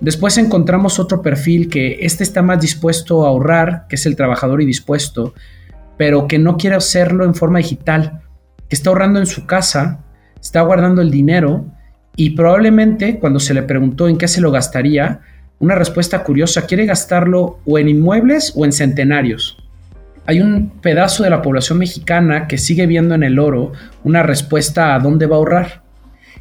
Después 0.00 0.38
encontramos 0.38 0.98
otro 0.98 1.22
perfil 1.22 1.68
que 1.68 1.98
este 2.00 2.24
está 2.24 2.42
más 2.42 2.60
dispuesto 2.60 3.24
a 3.24 3.28
ahorrar, 3.28 3.86
que 3.88 3.94
es 3.94 4.04
el 4.06 4.16
trabajador 4.16 4.60
y 4.60 4.66
dispuesto, 4.66 5.34
pero 5.96 6.26
que 6.26 6.40
no 6.40 6.56
quiere 6.56 6.74
hacerlo 6.74 7.24
en 7.24 7.36
forma 7.36 7.58
digital, 7.58 8.22
que 8.68 8.74
está 8.74 8.90
ahorrando 8.90 9.20
en 9.20 9.26
su 9.26 9.46
casa, 9.46 10.02
está 10.46 10.62
guardando 10.62 11.02
el 11.02 11.10
dinero 11.10 11.66
y 12.14 12.30
probablemente 12.30 13.18
cuando 13.18 13.40
se 13.40 13.52
le 13.52 13.62
preguntó 13.62 14.08
en 14.08 14.16
qué 14.16 14.28
se 14.28 14.40
lo 14.40 14.50
gastaría, 14.50 15.20
una 15.58 15.74
respuesta 15.74 16.22
curiosa, 16.22 16.66
quiere 16.66 16.86
gastarlo 16.86 17.58
o 17.66 17.78
en 17.78 17.88
inmuebles 17.88 18.52
o 18.56 18.64
en 18.64 18.72
centenarios. 18.72 19.58
Hay 20.26 20.40
un 20.40 20.70
pedazo 20.80 21.22
de 21.22 21.30
la 21.30 21.42
población 21.42 21.78
mexicana 21.78 22.46
que 22.46 22.58
sigue 22.58 22.86
viendo 22.86 23.14
en 23.14 23.22
el 23.22 23.38
oro 23.38 23.72
una 24.04 24.22
respuesta 24.22 24.94
a 24.94 24.98
dónde 24.98 25.26
va 25.26 25.36
a 25.36 25.38
ahorrar. 25.38 25.82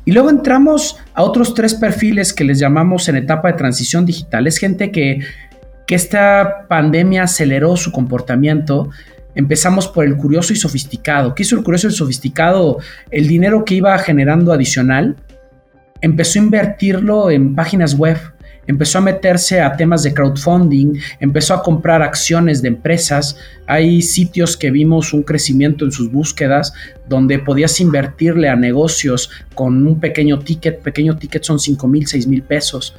Y 0.05 0.11
luego 0.11 0.29
entramos 0.29 0.97
a 1.13 1.23
otros 1.23 1.53
tres 1.53 1.73
perfiles 1.73 2.33
que 2.33 2.43
les 2.43 2.59
llamamos 2.59 3.09
en 3.09 3.15
etapa 3.15 3.47
de 3.47 3.57
transición 3.57 4.05
digital. 4.05 4.47
Es 4.47 4.57
gente 4.57 4.91
que, 4.91 5.19
que 5.87 5.95
esta 5.95 6.67
pandemia 6.67 7.23
aceleró 7.23 7.75
su 7.75 7.91
comportamiento. 7.91 8.89
Empezamos 9.35 9.87
por 9.87 10.05
el 10.05 10.15
curioso 10.15 10.53
y 10.53 10.55
sofisticado. 10.55 11.35
¿Qué 11.35 11.43
hizo 11.43 11.55
el 11.55 11.63
curioso 11.63 11.87
y 11.87 11.91
sofisticado? 11.91 12.79
El 13.11 13.27
dinero 13.27 13.63
que 13.65 13.75
iba 13.75 13.97
generando 13.99 14.51
adicional, 14.53 15.15
empezó 16.01 16.39
a 16.39 16.43
invertirlo 16.43 17.29
en 17.29 17.53
páginas 17.53 17.95
web 17.95 18.17
empezó 18.67 18.97
a 18.97 19.01
meterse 19.01 19.61
a 19.61 19.75
temas 19.75 20.03
de 20.03 20.13
crowdfunding, 20.13 20.97
empezó 21.19 21.53
a 21.53 21.63
comprar 21.63 22.01
acciones 22.01 22.61
de 22.61 22.69
empresas. 22.69 23.37
Hay 23.67 24.01
sitios 24.01 24.57
que 24.57 24.71
vimos 24.71 25.13
un 25.13 25.23
crecimiento 25.23 25.85
en 25.85 25.91
sus 25.91 26.11
búsquedas 26.11 26.73
donde 27.07 27.39
podías 27.39 27.79
invertirle 27.79 28.49
a 28.49 28.55
negocios 28.55 29.29
con 29.53 29.85
un 29.85 29.99
pequeño 29.99 30.39
ticket. 30.39 30.81
Pequeño 30.81 31.17
ticket 31.17 31.43
son 31.43 31.59
5 31.59 31.87
mil, 31.87 32.07
6 32.07 32.27
mil 32.27 32.43
pesos. 32.43 32.95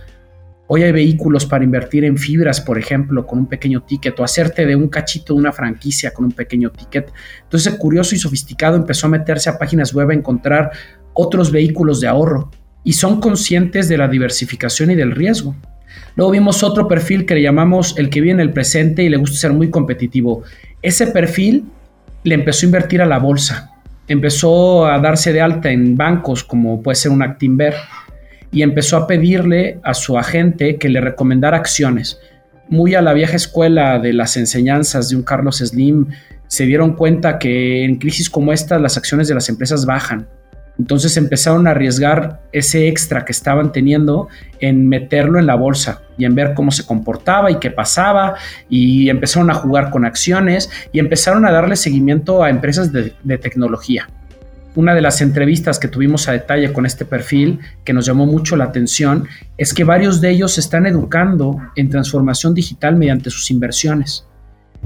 Hoy 0.69 0.83
hay 0.83 0.91
vehículos 0.91 1.47
para 1.47 1.63
invertir 1.63 2.05
en 2.05 2.19
fibras, 2.19 2.61
por 2.61 2.77
ejemplo, 2.77 3.25
con 3.25 3.39
un 3.39 3.47
pequeño 3.47 3.83
ticket 3.83 4.19
o 4.19 4.25
hacerte 4.25 4.67
de 4.67 4.75
un 4.75 4.89
cachito 4.89 5.33
de 5.33 5.39
una 5.39 5.53
franquicia 5.53 6.13
con 6.13 6.25
un 6.25 6.33
pequeño 6.33 6.71
ticket. 6.71 7.13
Entonces, 7.45 7.75
curioso 7.75 8.17
y 8.17 8.19
sofisticado 8.19 8.77
empezó 8.77 9.07
a 9.07 9.11
meterse 9.11 9.49
a 9.49 9.59
páginas 9.59 9.95
web 9.95 10.11
a 10.11 10.15
encontrar 10.15 10.73
otros 11.13 11.53
vehículos 11.53 12.01
de 12.01 12.09
ahorro 12.09 12.51
y 12.83 12.95
son 12.95 13.21
conscientes 13.21 13.89
de 13.89 13.97
la 13.97 14.09
diversificación 14.09 14.91
y 14.91 14.97
del 14.97 15.13
riesgo. 15.13 15.55
Luego 16.17 16.33
vimos 16.33 16.63
otro 16.65 16.89
perfil 16.89 17.27
que 17.27 17.37
le 17.37 17.43
llamamos 17.43 17.95
el 17.97 18.11
que 18.11 18.21
vive 18.21 18.33
en 18.33 18.41
el 18.41 18.53
presente 18.53 19.05
y 19.05 19.09
le 19.09 19.19
gusta 19.19 19.37
ser 19.37 19.53
muy 19.53 19.71
competitivo. 19.71 20.43
Ese 20.83 21.07
perfil 21.07 21.65
le 22.25 22.35
empezó 22.35 22.67
a 22.67 22.69
invertir 22.69 23.03
a 23.03 23.07
la 23.07 23.19
bolsa, 23.19 23.71
empezó 24.09 24.87
a 24.87 24.99
darse 24.99 25.33
de 25.33 25.41
alta 25.41 25.71
en 25.71 25.97
bancos 25.97 26.43
como 26.43 26.83
puede 26.83 26.97
ser 26.97 27.13
un 27.13 27.23
Actinver 27.23 27.75
y 28.57 28.63
empezó 28.63 28.97
a 28.97 29.07
pedirle 29.07 29.81
a 29.83 29.93
su 29.93 30.17
agente 30.17 30.79
que 30.79 30.89
le 30.89 31.03
recomendara 31.03 31.59
acciones. 31.59 32.19
muy 32.71 32.95
a 32.95 33.03
la 33.03 33.13
vieja 33.13 33.37
escuela 33.37 33.99
de 33.99 34.15
las 34.15 34.39
enseñanzas 34.39 35.11
de 35.11 35.17
un 35.17 35.23
Carlos 35.23 35.59
Slim, 35.59 36.07
se 36.47 36.65
dieron 36.65 36.95
cuenta 36.95 37.39
que 37.39 37.85
en 37.85 37.97
crisis 37.97 38.31
como 38.31 38.55
esta 38.55 38.79
las 38.79 38.97
acciones 38.97 39.29
de 39.29 39.35
las 39.35 39.51
empresas 39.51 39.85
bajan. 39.85 40.27
Entonces 40.79 41.19
empezaron 41.19 41.67
a 41.67 41.73
arriesgar 41.73 42.41
ese 42.51 42.89
extra 42.89 43.27
que 43.27 43.33
estaban 43.33 43.73
teniendo 43.73 44.29
en 44.59 44.89
meterlo 44.89 45.39
en 45.39 45.47
la 45.47 45.55
bolsa 45.55 46.01
y 46.17 46.25
en 46.25 46.35
ver 46.35 46.55
cómo 46.55 46.71
se 46.71 46.87
comportaba 46.87 47.51
y 47.51 47.59
qué 47.59 47.71
pasaba 47.71 48.37
y 48.71 49.11
empezaron 49.11 49.51
a 49.51 49.55
jugar 49.55 49.91
con 49.91 50.07
acciones 50.07 50.71
y 50.93 50.99
empezaron 50.99 51.45
a 51.45 51.53
darle 51.53 51.77
seguimiento 51.77 52.43
a 52.43 52.49
empresas 52.49 52.91
de, 52.91 53.13
de 53.23 53.37
tecnología. 53.37 54.09
Una 54.77 54.95
de 54.95 55.01
las 55.01 55.23
entrevistas 55.23 55.79
que 55.79 55.89
tuvimos 55.89 56.29
a 56.29 56.33
detalle 56.33 56.71
con 56.71 56.85
este 56.85 57.07
perfil 57.07 57.61
que 57.83 57.95
nos 57.95 58.05
llamó 58.05 58.27
mucho 58.27 58.57
la 58.57 58.65
atención 58.65 59.27
es 59.57 59.73
que 59.73 59.85
varios 59.85 60.21
de 60.21 60.29
ellos 60.29 60.53
se 60.53 60.61
están 60.61 60.85
educando 60.85 61.59
en 61.77 61.89
transformación 61.89 62.53
digital 62.53 62.95
mediante 62.95 63.31
sus 63.31 63.51
inversiones. 63.51 64.27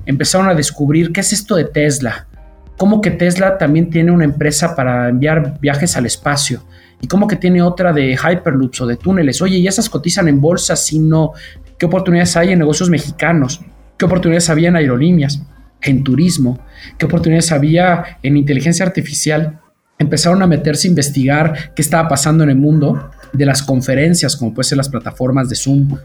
Empezaron 0.07 0.49
a 0.49 0.55
descubrir 0.55 1.11
qué 1.11 1.23
es 1.23 1.33
esto 1.33 1.57
de 1.57 1.65
Tesla, 1.65 2.29
cómo 2.77 3.01
que 3.01 3.11
Tesla 3.11 3.59
también 3.59 3.91
tiene 3.91 4.13
una 4.13 4.25
empresa 4.25 4.77
para 4.77 5.09
enviar 5.09 5.59
viajes 5.59 5.97
al 5.97 6.07
espacio 6.07 6.63
y 7.01 7.09
cómo 7.09 7.27
que 7.27 7.35
tiene 7.35 7.61
otra 7.61 7.93
de 7.93 8.13
Hyperloops 8.13 8.83
o 8.83 8.87
de 8.87 8.97
túneles. 8.97 9.43
Oye, 9.43 9.59
y 9.59 9.67
esas 9.67 9.91
cotizan 9.91 10.29
en 10.29 10.41
bolsa, 10.41 10.77
sino 10.77 11.33
qué 11.77 11.87
oportunidades 11.87 12.37
hay 12.37 12.53
en 12.53 12.61
negocios 12.61 12.91
mexicanos, 12.91 13.61
qué 13.99 14.05
oportunidades 14.05 14.51
había 14.51 14.69
en 14.69 14.77
aerolíneas, 14.77 15.43
en 15.83 16.05
turismo, 16.05 16.61
qué 16.97 17.07
oportunidades 17.07 17.51
había 17.51 18.19
en 18.23 18.37
inteligencia 18.37 18.87
artificial 18.87 19.59
empezaron 20.01 20.43
a 20.43 20.47
meterse 20.47 20.89
a 20.89 20.91
investigar 20.91 21.73
qué 21.75 21.83
estaba 21.83 22.09
pasando 22.09 22.43
en 22.43 22.51
el 22.51 22.57
mundo 22.57 23.11
de 23.33 23.47
las 23.47 23.63
conferencias, 23.63 24.35
como 24.35 24.53
puede 24.53 24.69
ser 24.69 24.79
las 24.79 24.89
plataformas 24.89 25.49
de 25.49 25.55
Zoom. 25.55 25.97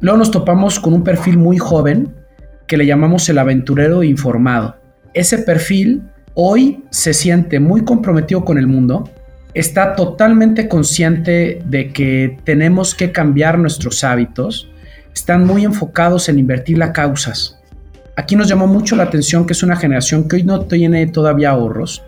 Luego 0.00 0.18
nos 0.18 0.30
topamos 0.30 0.78
con 0.80 0.92
un 0.92 1.04
perfil 1.04 1.38
muy 1.38 1.56
joven 1.56 2.12
que 2.66 2.76
le 2.76 2.84
llamamos 2.84 3.28
el 3.28 3.38
aventurero 3.38 4.02
informado. 4.02 4.76
Ese 5.14 5.38
perfil 5.38 6.02
hoy 6.34 6.84
se 6.90 7.14
siente 7.14 7.60
muy 7.60 7.84
comprometido 7.84 8.44
con 8.44 8.58
el 8.58 8.66
mundo, 8.66 9.08
está 9.54 9.94
totalmente 9.94 10.68
consciente 10.68 11.62
de 11.64 11.92
que 11.92 12.38
tenemos 12.42 12.94
que 12.94 13.12
cambiar 13.12 13.56
nuestros 13.56 14.02
hábitos, 14.02 14.68
están 15.14 15.46
muy 15.46 15.64
enfocados 15.64 16.28
en 16.28 16.40
invertir 16.40 16.76
las 16.76 16.90
causas. 16.90 17.60
Aquí 18.16 18.34
nos 18.34 18.48
llamó 18.48 18.66
mucho 18.66 18.96
la 18.96 19.04
atención 19.04 19.46
que 19.46 19.52
es 19.52 19.62
una 19.62 19.76
generación 19.76 20.28
que 20.28 20.36
hoy 20.36 20.42
no 20.42 20.62
tiene 20.62 21.06
todavía 21.06 21.50
ahorros, 21.50 22.02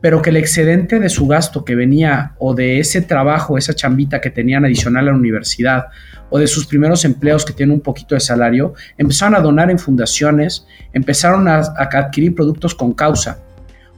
pero 0.00 0.22
que 0.22 0.30
el 0.30 0.36
excedente 0.36 1.00
de 1.00 1.08
su 1.08 1.26
gasto 1.26 1.64
que 1.64 1.74
venía 1.74 2.34
o 2.38 2.54
de 2.54 2.78
ese 2.78 3.00
trabajo, 3.02 3.56
esa 3.56 3.74
chambita 3.74 4.20
que 4.20 4.30
tenían 4.30 4.64
adicional 4.64 5.08
a 5.08 5.12
la 5.12 5.18
universidad 5.18 5.86
o 6.28 6.38
de 6.38 6.46
sus 6.46 6.66
primeros 6.66 7.04
empleos 7.04 7.44
que 7.44 7.52
tienen 7.52 7.74
un 7.74 7.80
poquito 7.80 8.14
de 8.14 8.20
salario, 8.20 8.74
empezaron 8.98 9.34
a 9.34 9.40
donar 9.40 9.70
en 9.70 9.78
fundaciones, 9.78 10.66
empezaron 10.92 11.48
a, 11.48 11.58
adquirir 11.58 12.34
productos 12.34 12.74
con 12.74 12.92
causa. 12.92 13.38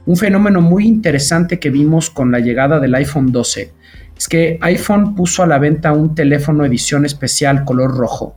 Un 0.05 0.15
fenómeno 0.15 0.61
muy 0.61 0.87
interesante 0.87 1.59
que 1.59 1.69
vimos 1.69 2.09
con 2.09 2.31
la 2.31 2.39
llegada 2.39 2.79
del 2.79 2.95
iPhone 2.95 3.31
12 3.31 3.73
es 4.17 4.27
que 4.27 4.57
iPhone 4.61 5.15
puso 5.15 5.43
a 5.43 5.47
la 5.47 5.59
venta 5.59 5.93
un 5.93 6.13
teléfono 6.13 6.65
edición 6.65 7.05
especial 7.05 7.63
color 7.63 7.95
rojo, 7.95 8.35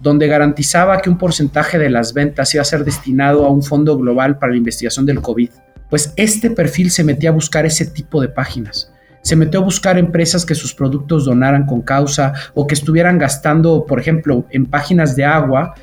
donde 0.00 0.26
garantizaba 0.26 1.00
que 1.00 1.10
un 1.10 1.18
porcentaje 1.18 1.78
de 1.78 1.90
las 1.90 2.14
ventas 2.14 2.54
iba 2.54 2.62
a 2.62 2.66
ser 2.66 2.84
destinado 2.84 3.44
a 3.44 3.50
un 3.50 3.62
fondo 3.62 3.96
global 3.96 4.38
para 4.38 4.52
la 4.52 4.58
investigación 4.58 5.06
del 5.06 5.20
COVID 5.20 5.50
pues 5.94 6.12
este 6.16 6.50
perfil 6.50 6.90
se 6.90 7.04
metía 7.04 7.30
a 7.30 7.32
buscar 7.32 7.66
ese 7.66 7.86
tipo 7.86 8.20
de 8.20 8.26
páginas. 8.26 8.92
Se 9.22 9.36
metió 9.36 9.60
a 9.60 9.62
buscar 9.62 9.96
empresas 9.96 10.44
que 10.44 10.56
sus 10.56 10.74
productos 10.74 11.24
donaran 11.24 11.66
con 11.66 11.82
causa 11.82 12.32
o 12.52 12.66
que 12.66 12.74
estuvieran 12.74 13.16
gastando, 13.16 13.86
por 13.86 14.00
ejemplo, 14.00 14.44
en 14.50 14.66
páginas 14.66 15.14
de 15.14 15.24
agua, 15.24 15.76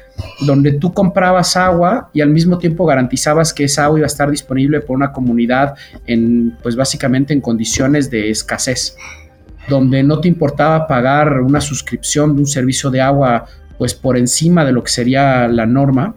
donde 0.45 0.73
tú 0.73 0.93
comprabas 0.93 1.55
agua 1.55 2.09
y 2.11 2.19
al 2.19 2.29
mismo 2.29 2.57
tiempo 2.57 2.85
garantizabas 2.85 3.53
que 3.53 3.63
esa 3.63 3.85
agua 3.85 3.99
iba 3.99 4.05
a 4.05 4.07
estar 4.07 4.29
disponible 4.29 4.81
por 4.81 4.97
una 4.97 5.13
comunidad 5.13 5.75
en, 6.05 6.57
pues 6.61 6.75
básicamente 6.75 7.31
en 7.33 7.39
condiciones 7.39 8.11
de 8.11 8.31
escasez, 8.31 8.97
donde 9.69 10.03
no 10.03 10.19
te 10.19 10.27
importaba 10.27 10.87
pagar 10.87 11.39
una 11.39 11.61
suscripción 11.61 12.35
de 12.35 12.41
un 12.41 12.47
servicio 12.47 12.89
de 12.89 12.99
agua 12.99 13.45
pues 13.77 13.93
por 13.93 14.17
encima 14.17 14.65
de 14.65 14.73
lo 14.73 14.83
que 14.83 14.91
sería 14.91 15.47
la 15.47 15.65
norma, 15.65 16.15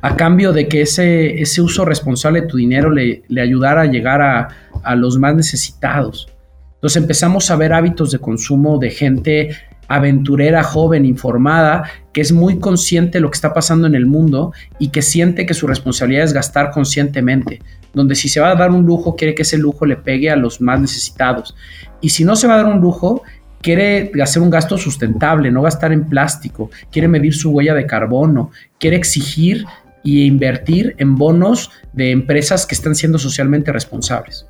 a 0.00 0.16
cambio 0.16 0.52
de 0.52 0.68
que 0.68 0.82
ese, 0.82 1.40
ese 1.40 1.62
uso 1.62 1.84
responsable 1.84 2.42
de 2.42 2.46
tu 2.46 2.56
dinero 2.56 2.90
le, 2.90 3.22
le 3.28 3.40
ayudara 3.40 3.82
a 3.82 3.86
llegar 3.86 4.22
a, 4.22 4.48
a 4.82 4.94
los 4.94 5.18
más 5.18 5.34
necesitados. 5.34 6.28
Entonces 6.74 7.00
empezamos 7.00 7.50
a 7.50 7.56
ver 7.56 7.72
hábitos 7.72 8.10
de 8.10 8.18
consumo 8.18 8.78
de 8.78 8.90
gente 8.90 9.56
aventurera, 9.88 10.62
joven, 10.62 11.04
informada, 11.04 11.84
que 12.12 12.20
es 12.20 12.32
muy 12.32 12.58
consciente 12.58 13.18
de 13.18 13.20
lo 13.20 13.30
que 13.30 13.36
está 13.36 13.52
pasando 13.52 13.86
en 13.86 13.94
el 13.94 14.06
mundo 14.06 14.52
y 14.78 14.88
que 14.88 15.02
siente 15.02 15.46
que 15.46 15.54
su 15.54 15.66
responsabilidad 15.66 16.24
es 16.24 16.32
gastar 16.32 16.70
conscientemente, 16.70 17.60
donde 17.92 18.14
si 18.14 18.28
se 18.28 18.40
va 18.40 18.50
a 18.50 18.54
dar 18.54 18.70
un 18.70 18.84
lujo, 18.84 19.16
quiere 19.16 19.34
que 19.34 19.42
ese 19.42 19.58
lujo 19.58 19.86
le 19.86 19.96
pegue 19.96 20.30
a 20.30 20.36
los 20.36 20.60
más 20.60 20.80
necesitados. 20.80 21.54
Y 22.00 22.10
si 22.10 22.24
no 22.24 22.36
se 22.36 22.46
va 22.46 22.54
a 22.54 22.58
dar 22.58 22.66
un 22.66 22.80
lujo, 22.80 23.22
quiere 23.64 24.12
hacer 24.22 24.42
un 24.42 24.50
gasto 24.50 24.76
sustentable, 24.76 25.50
no 25.50 25.62
gastar 25.62 25.90
en 25.90 26.04
plástico, 26.04 26.70
quiere 26.92 27.08
medir 27.08 27.34
su 27.34 27.50
huella 27.50 27.72
de 27.72 27.86
carbono, 27.86 28.50
quiere 28.78 28.96
exigir 28.96 29.64
y 30.02 30.26
invertir 30.26 30.94
en 30.98 31.16
bonos 31.16 31.70
de 31.94 32.10
empresas 32.10 32.66
que 32.66 32.74
están 32.74 32.94
siendo 32.94 33.18
socialmente 33.18 33.72
responsables. 33.72 34.46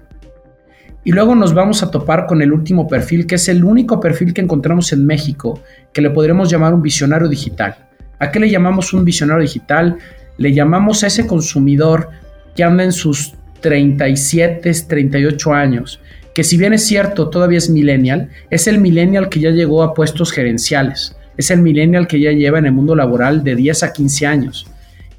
Y 1.04 1.12
luego 1.12 1.37
nos 1.37 1.54
vamos 1.54 1.85
a 1.85 1.92
topar 1.92 2.26
con 2.26 2.42
el 2.42 2.52
último 2.52 2.88
perfil, 2.88 3.25
que 3.25 3.37
es 3.37 3.49
el 3.49 3.62
único 3.62 4.00
perfil 4.00 4.35
que 4.35 4.40
encontramos 4.40 4.92
en 4.92 5.06
México, 5.06 5.61
que 5.92 6.02
le 6.02 6.11
podremos 6.11 6.50
llamar 6.50 6.75
un 6.75 6.83
visionario 6.83 7.28
digital. 7.28 7.76
¿A 8.18 8.33
qué 8.33 8.40
le 8.40 8.50
llamamos 8.50 8.92
un 8.92 9.04
visionario 9.04 9.42
digital? 9.42 9.97
Le 10.38 10.52
llamamos 10.52 11.04
a 11.04 11.06
ese 11.06 11.25
consumidor 11.25 12.09
que 12.56 12.64
anda 12.64 12.83
en 12.83 12.92
sus 12.92 13.35
37, 13.61 14.73
38 14.88 15.52
años, 15.52 16.00
que 16.35 16.43
si 16.43 16.57
bien 16.57 16.73
es 16.73 16.85
cierto, 16.87 17.31
todavía 17.31 17.59
es 17.59 17.71
millennial, 17.71 18.29
es 18.50 18.67
el 18.67 18.81
millennial 18.81 19.29
que 19.29 19.38
ya 19.41 19.50
llegó 19.50 19.83
a 19.83 19.95
puestos 19.95 20.33
gerenciales, 20.33 21.17
es 21.37 21.50
el 21.50 21.62
millennial 21.62 22.09
que 22.09 22.21
ya 22.21 22.33
lleva 22.33 22.59
en 22.59 22.67
el 22.67 22.73
mundo 22.73 22.97
laboral 22.97 23.45
de 23.45 23.55
10 23.55 23.85
a 23.85 23.93
15 23.93 24.26
años, 24.26 24.67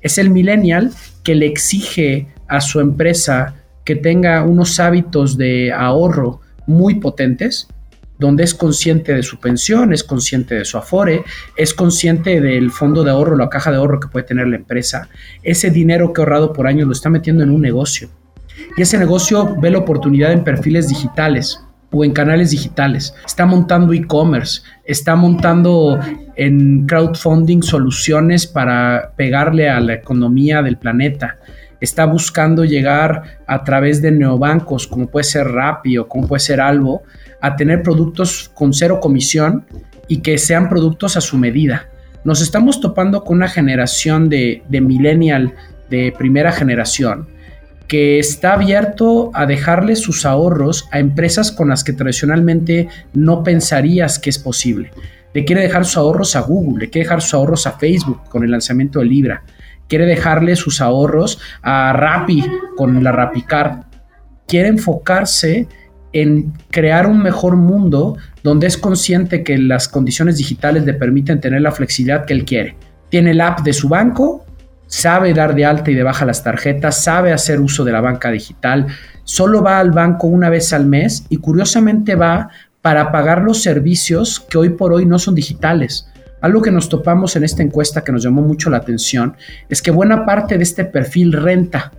es 0.01 0.17
el 0.17 0.29
millennial 0.29 0.91
que 1.23 1.33
le 1.33 1.47
exige 1.47 2.27
a 2.47 2.59
su 2.59 2.81
empresa 2.81 3.55
que 3.85 3.95
tenga 3.95 4.43
unos 4.43 4.79
hábitos 4.79 5.37
de 5.37 5.71
ahorro 5.71 6.41
muy 6.67 6.95
potentes, 6.95 7.67
donde 8.19 8.43
es 8.43 8.53
consciente 8.53 9.13
de 9.13 9.23
su 9.23 9.39
pensión, 9.39 9.93
es 9.93 10.03
consciente 10.03 10.55
de 10.55 10.65
su 10.65 10.77
afore, 10.77 11.23
es 11.55 11.73
consciente 11.73 12.41
del 12.41 12.71
fondo 12.71 13.03
de 13.03 13.11
ahorro, 13.11 13.37
la 13.37 13.49
caja 13.49 13.71
de 13.71 13.77
ahorro 13.77 13.99
que 13.99 14.07
puede 14.07 14.25
tener 14.25 14.47
la 14.47 14.57
empresa, 14.57 15.09
ese 15.43 15.69
dinero 15.69 16.11
que 16.11 16.21
ha 16.21 16.23
ahorrado 16.23 16.51
por 16.51 16.67
años 16.67 16.87
lo 16.87 16.93
está 16.93 17.09
metiendo 17.09 17.43
en 17.43 17.51
un 17.51 17.61
negocio 17.61 18.09
y 18.77 18.81
ese 18.81 18.97
negocio 18.97 19.55
ve 19.59 19.71
la 19.71 19.79
oportunidad 19.79 20.31
en 20.31 20.43
perfiles 20.43 20.87
digitales 20.87 21.61
o 21.91 22.03
en 22.03 22.11
canales 22.11 22.51
digitales. 22.51 23.13
Está 23.25 23.45
montando 23.45 23.93
e-commerce, 23.93 24.61
está 24.83 25.15
montando 25.15 25.99
en 26.35 26.85
crowdfunding 26.85 27.61
soluciones 27.61 28.47
para 28.47 29.13
pegarle 29.15 29.69
a 29.69 29.79
la 29.79 29.93
economía 29.93 30.61
del 30.61 30.77
planeta. 30.77 31.37
Está 31.79 32.05
buscando 32.05 32.65
llegar 32.65 33.39
a 33.47 33.63
través 33.63 34.01
de 34.01 34.11
neobancos, 34.11 34.87
como 34.87 35.07
puede 35.07 35.23
ser 35.23 35.47
Rappi 35.47 35.97
o 35.97 36.07
como 36.07 36.27
puede 36.27 36.39
ser 36.39 36.59
Albo, 36.59 37.03
a 37.41 37.55
tener 37.55 37.83
productos 37.83 38.49
con 38.53 38.73
cero 38.73 38.99
comisión 38.99 39.65
y 40.07 40.17
que 40.17 40.37
sean 40.37 40.69
productos 40.69 41.15
a 41.15 41.21
su 41.21 41.37
medida. 41.37 41.89
Nos 42.23 42.41
estamos 42.41 42.81
topando 42.81 43.23
con 43.23 43.37
una 43.37 43.47
generación 43.47 44.29
de, 44.29 44.63
de 44.67 44.81
millennial 44.81 45.53
de 45.89 46.13
primera 46.17 46.51
generación 46.51 47.27
que 47.87 48.19
está 48.19 48.53
abierto 48.53 49.31
a 49.33 49.45
dejarle 49.45 49.95
sus 49.95 50.25
ahorros 50.25 50.87
a 50.91 50.99
empresas 50.99 51.51
con 51.51 51.69
las 51.69 51.83
que 51.83 51.93
tradicionalmente 51.93 52.87
no 53.13 53.43
pensarías 53.43 54.19
que 54.19 54.29
es 54.29 54.39
posible. 54.39 54.91
Le 55.33 55.45
quiere 55.45 55.61
dejar 55.61 55.85
sus 55.85 55.97
ahorros 55.97 56.35
a 56.35 56.41
Google, 56.41 56.85
le 56.85 56.89
quiere 56.89 57.05
dejar 57.05 57.21
sus 57.21 57.33
ahorros 57.33 57.67
a 57.67 57.73
Facebook 57.73 58.21
con 58.29 58.43
el 58.43 58.51
lanzamiento 58.51 58.99
de 58.99 59.05
Libra, 59.05 59.43
quiere 59.87 60.05
dejarle 60.05 60.55
sus 60.55 60.81
ahorros 60.81 61.39
a 61.61 61.93
Rappi 61.93 62.43
con 62.75 63.03
la 63.03 63.11
RappiCard. 63.11 63.83
Quiere 64.47 64.69
enfocarse 64.69 65.67
en 66.13 66.53
crear 66.71 67.07
un 67.07 67.21
mejor 67.21 67.55
mundo 67.55 68.17
donde 68.41 68.67
es 68.67 68.77
consciente 68.77 69.43
que 69.43 69.57
las 69.57 69.87
condiciones 69.87 70.37
digitales 70.37 70.85
le 70.85 70.93
permiten 70.93 71.41
tener 71.41 71.61
la 71.61 71.71
flexibilidad 71.71 72.25
que 72.25 72.33
él 72.33 72.45
quiere. 72.45 72.77
Tiene 73.09 73.31
el 73.31 73.41
app 73.41 73.61
de 73.61 73.73
su 73.73 73.89
banco, 73.89 74.44
sabe 74.87 75.33
dar 75.33 75.55
de 75.55 75.65
alta 75.65 75.91
y 75.91 75.95
de 75.95 76.03
baja 76.03 76.25
las 76.25 76.43
tarjetas, 76.43 77.03
sabe 77.03 77.33
hacer 77.33 77.59
uso 77.59 77.83
de 77.83 77.91
la 77.91 78.01
banca 78.01 78.31
digital, 78.31 78.87
solo 79.23 79.61
va 79.61 79.79
al 79.79 79.91
banco 79.91 80.27
una 80.27 80.49
vez 80.49 80.73
al 80.73 80.85
mes 80.85 81.25
y 81.29 81.37
curiosamente 81.37 82.15
va 82.15 82.49
para 82.81 83.11
pagar 83.11 83.41
los 83.41 83.63
servicios 83.63 84.39
que 84.39 84.57
hoy 84.57 84.69
por 84.69 84.93
hoy 84.93 85.05
no 85.05 85.17
son 85.17 85.33
digitales. 85.35 86.07
Algo 86.41 86.61
que 86.61 86.69
nos 86.69 86.89
topamos 86.89 87.35
en 87.35 87.43
esta 87.43 87.63
encuesta 87.63 88.03
que 88.03 88.11
nos 88.11 88.23
llamó 88.23 88.43
mucho 88.43 88.69
la 88.69 88.77
atención 88.77 89.35
es 89.67 89.81
que 89.81 89.89
buena 89.89 90.25
parte 90.25 90.57
de 90.57 90.63
este 90.63 90.85
perfil 90.85 91.33
renta 91.33 91.91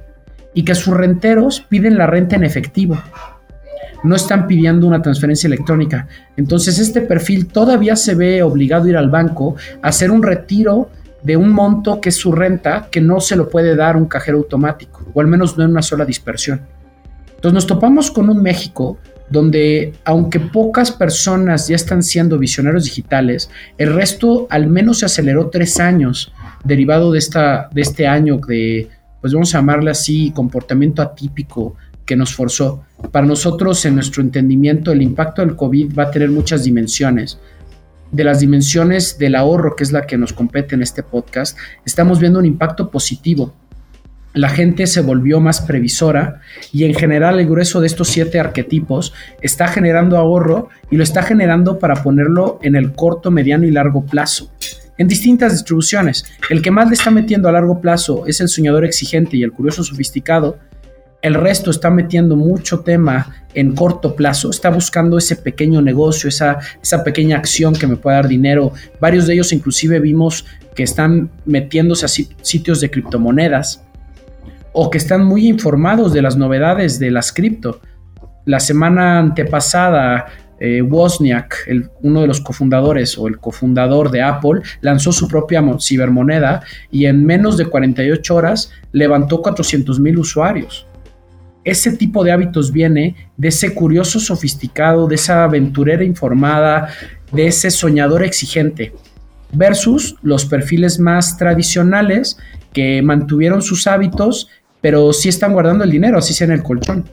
y 0.54 0.64
que 0.64 0.76
sus 0.76 0.94
renteros 0.94 1.60
piden 1.60 1.98
la 1.98 2.06
renta 2.06 2.36
en 2.36 2.44
efectivo. 2.44 2.96
No 4.04 4.14
están 4.14 4.46
pidiendo 4.46 4.86
una 4.86 5.02
transferencia 5.02 5.48
electrónica. 5.48 6.06
Entonces 6.36 6.78
este 6.78 7.00
perfil 7.00 7.48
todavía 7.48 7.96
se 7.96 8.14
ve 8.14 8.44
obligado 8.44 8.84
a 8.84 8.90
ir 8.90 8.96
al 8.96 9.10
banco 9.10 9.56
a 9.82 9.88
hacer 9.88 10.12
un 10.12 10.22
retiro 10.22 10.90
de 11.22 11.36
un 11.36 11.50
monto 11.50 12.00
que 12.00 12.10
es 12.10 12.16
su 12.16 12.32
renta 12.32 12.88
que 12.90 13.00
no 13.00 13.20
se 13.20 13.36
lo 13.36 13.48
puede 13.48 13.74
dar 13.74 13.96
un 13.96 14.06
cajero 14.06 14.38
automático, 14.38 15.04
o 15.12 15.20
al 15.20 15.26
menos 15.26 15.56
no 15.56 15.64
en 15.64 15.70
una 15.70 15.82
sola 15.82 16.04
dispersión. 16.04 16.62
Entonces 17.34 17.54
nos 17.54 17.66
topamos 17.66 18.10
con 18.10 18.28
un 18.28 18.42
México 18.42 18.98
donde 19.28 19.94
aunque 20.04 20.38
pocas 20.40 20.92
personas 20.92 21.68
ya 21.68 21.76
están 21.76 22.02
siendo 22.02 22.38
visionarios 22.38 22.84
digitales, 22.84 23.50
el 23.76 23.92
resto 23.94 24.46
al 24.50 24.68
menos 24.68 25.00
se 25.00 25.06
aceleró 25.06 25.48
tres 25.48 25.80
años 25.80 26.32
derivado 26.64 27.12
de, 27.12 27.18
esta, 27.18 27.68
de 27.72 27.82
este 27.82 28.06
año 28.06 28.38
de, 28.46 28.88
pues 29.20 29.32
vamos 29.32 29.54
a 29.54 29.58
llamarle 29.58 29.90
así, 29.90 30.32
comportamiento 30.34 31.02
atípico 31.02 31.76
que 32.04 32.16
nos 32.16 32.32
forzó. 32.32 32.84
Para 33.10 33.26
nosotros, 33.26 33.84
en 33.84 33.96
nuestro 33.96 34.22
entendimiento, 34.22 34.92
el 34.92 35.02
impacto 35.02 35.42
del 35.42 35.56
COVID 35.56 35.98
va 35.98 36.04
a 36.04 36.10
tener 36.10 36.30
muchas 36.30 36.64
dimensiones. 36.64 37.38
De 38.12 38.24
las 38.24 38.40
dimensiones 38.40 39.18
del 39.18 39.34
ahorro, 39.34 39.76
que 39.76 39.84
es 39.84 39.92
la 39.92 40.06
que 40.06 40.16
nos 40.16 40.32
compete 40.32 40.74
en 40.74 40.82
este 40.82 41.02
podcast, 41.02 41.58
estamos 41.84 42.20
viendo 42.20 42.38
un 42.38 42.46
impacto 42.46 42.90
positivo 42.90 43.54
la 44.36 44.50
gente 44.50 44.86
se 44.86 45.00
volvió 45.00 45.40
más 45.40 45.62
previsora 45.62 46.42
y 46.70 46.84
en 46.84 46.94
general 46.94 47.40
el 47.40 47.48
grueso 47.48 47.80
de 47.80 47.86
estos 47.86 48.08
siete 48.08 48.38
arquetipos 48.38 49.14
está 49.40 49.66
generando 49.66 50.18
ahorro 50.18 50.68
y 50.90 50.96
lo 50.96 51.02
está 51.02 51.22
generando 51.22 51.78
para 51.78 52.02
ponerlo 52.02 52.58
en 52.62 52.76
el 52.76 52.92
corto, 52.92 53.30
mediano 53.30 53.64
y 53.64 53.70
largo 53.70 54.04
plazo. 54.04 54.52
En 54.98 55.08
distintas 55.08 55.52
distribuciones. 55.52 56.24
El 56.50 56.60
que 56.60 56.70
más 56.70 56.88
le 56.88 56.94
está 56.94 57.10
metiendo 57.10 57.48
a 57.48 57.52
largo 57.52 57.80
plazo 57.80 58.26
es 58.26 58.42
el 58.42 58.48
soñador 58.48 58.84
exigente 58.84 59.38
y 59.38 59.42
el 59.42 59.52
curioso 59.52 59.82
sofisticado. 59.82 60.58
El 61.26 61.34
resto 61.34 61.72
está 61.72 61.90
metiendo 61.90 62.36
mucho 62.36 62.82
tema 62.82 63.34
en 63.52 63.74
corto 63.74 64.14
plazo, 64.14 64.48
está 64.48 64.70
buscando 64.70 65.18
ese 65.18 65.34
pequeño 65.34 65.82
negocio, 65.82 66.28
esa, 66.28 66.60
esa 66.80 67.02
pequeña 67.02 67.36
acción 67.36 67.74
que 67.74 67.88
me 67.88 67.96
pueda 67.96 68.18
dar 68.18 68.28
dinero. 68.28 68.70
Varios 69.00 69.26
de 69.26 69.34
ellos 69.34 69.52
inclusive 69.52 69.98
vimos 69.98 70.46
que 70.76 70.84
están 70.84 71.28
metiéndose 71.44 72.06
a 72.06 72.08
sitios 72.08 72.80
de 72.80 72.92
criptomonedas 72.92 73.82
o 74.72 74.88
que 74.88 74.98
están 74.98 75.24
muy 75.24 75.48
informados 75.48 76.12
de 76.12 76.22
las 76.22 76.36
novedades 76.36 77.00
de 77.00 77.10
las 77.10 77.32
cripto. 77.32 77.80
La 78.44 78.60
semana 78.60 79.18
antepasada, 79.18 80.26
eh, 80.60 80.80
Wozniak, 80.80 81.68
uno 82.02 82.20
de 82.20 82.28
los 82.28 82.40
cofundadores 82.40 83.18
o 83.18 83.26
el 83.26 83.38
cofundador 83.38 84.12
de 84.12 84.22
Apple, 84.22 84.60
lanzó 84.80 85.10
su 85.10 85.26
propia 85.26 85.60
cibermoneda 85.80 86.62
y 86.92 87.06
en 87.06 87.26
menos 87.26 87.56
de 87.56 87.66
48 87.66 88.32
horas 88.32 88.70
levantó 88.92 89.42
400 89.42 89.98
mil 89.98 90.18
usuarios. 90.20 90.86
Ese 91.66 91.94
tipo 91.94 92.24
de 92.24 92.32
hábitos 92.32 92.72
viene 92.72 93.14
de 93.36 93.48
ese 93.48 93.74
curioso 93.74 94.18
sofisticado, 94.18 95.06
de 95.06 95.16
esa 95.16 95.44
aventurera 95.44 96.02
informada, 96.02 96.88
de 97.30 97.48
ese 97.48 97.70
soñador 97.70 98.22
exigente, 98.22 98.94
versus 99.52 100.16
los 100.22 100.46
perfiles 100.46 100.98
más 100.98 101.36
tradicionales 101.36 102.38
que 102.72 103.02
mantuvieron 103.02 103.60
sus 103.60 103.86
hábitos 103.86 104.48
pero 104.86 105.12
sí 105.12 105.28
están 105.28 105.52
guardando 105.52 105.82
el 105.82 105.90
dinero, 105.90 106.18
así 106.18 106.32
sea 106.32 106.46
en 106.46 106.52
el 106.52 106.62
colchón. 106.62 107.04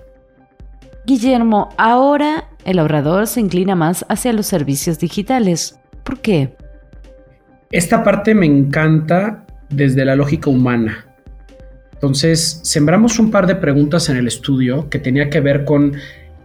Guillermo, 1.08 1.70
ahora 1.76 2.46
el 2.66 2.78
ahorrador 2.78 3.26
se 3.26 3.40
inclina 3.40 3.76
más 3.76 4.06
hacia 4.10 4.32
los 4.32 4.46
servicios 4.46 5.00
digitales. 5.00 5.80
¿Por 6.04 6.20
qué? 6.20 6.56
Esta 7.72 8.04
parte 8.04 8.36
me 8.36 8.46
encanta 8.46 9.48
desde 9.70 10.06
la 10.06 10.16
lógica 10.16 10.52
humana. 10.52 11.08
Entonces, 12.04 12.60
sembramos 12.64 13.18
un 13.18 13.32
par 13.32 13.48
de 13.48 13.56
preguntas 13.56 14.10
en 14.10 14.18
el 14.18 14.28
estudio 14.28 14.90
que 14.90 15.00
tenía 15.00 15.30
que 15.30 15.40
ver 15.40 15.64
con 15.64 15.94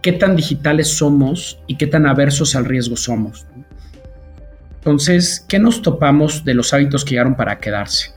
qué 0.01 0.13
tan 0.13 0.37
digitales 0.37 0.87
somos 0.87 1.59
y 1.67 1.75
qué 1.75 1.85
tan 1.85 2.05
aversos 2.05 2.55
al 2.55 2.63
riesgo 2.63 2.95
somos. 2.95 3.45
Entonces, 4.75 5.45
¿qué 5.49 5.59
nos 5.59 5.81
topamos 5.81 6.45
de 6.45 6.53
los 6.53 6.73
hábitos 6.73 7.03
que 7.03 7.09
llegaron 7.09 7.35
para 7.35 7.59
quedarse? 7.59 8.11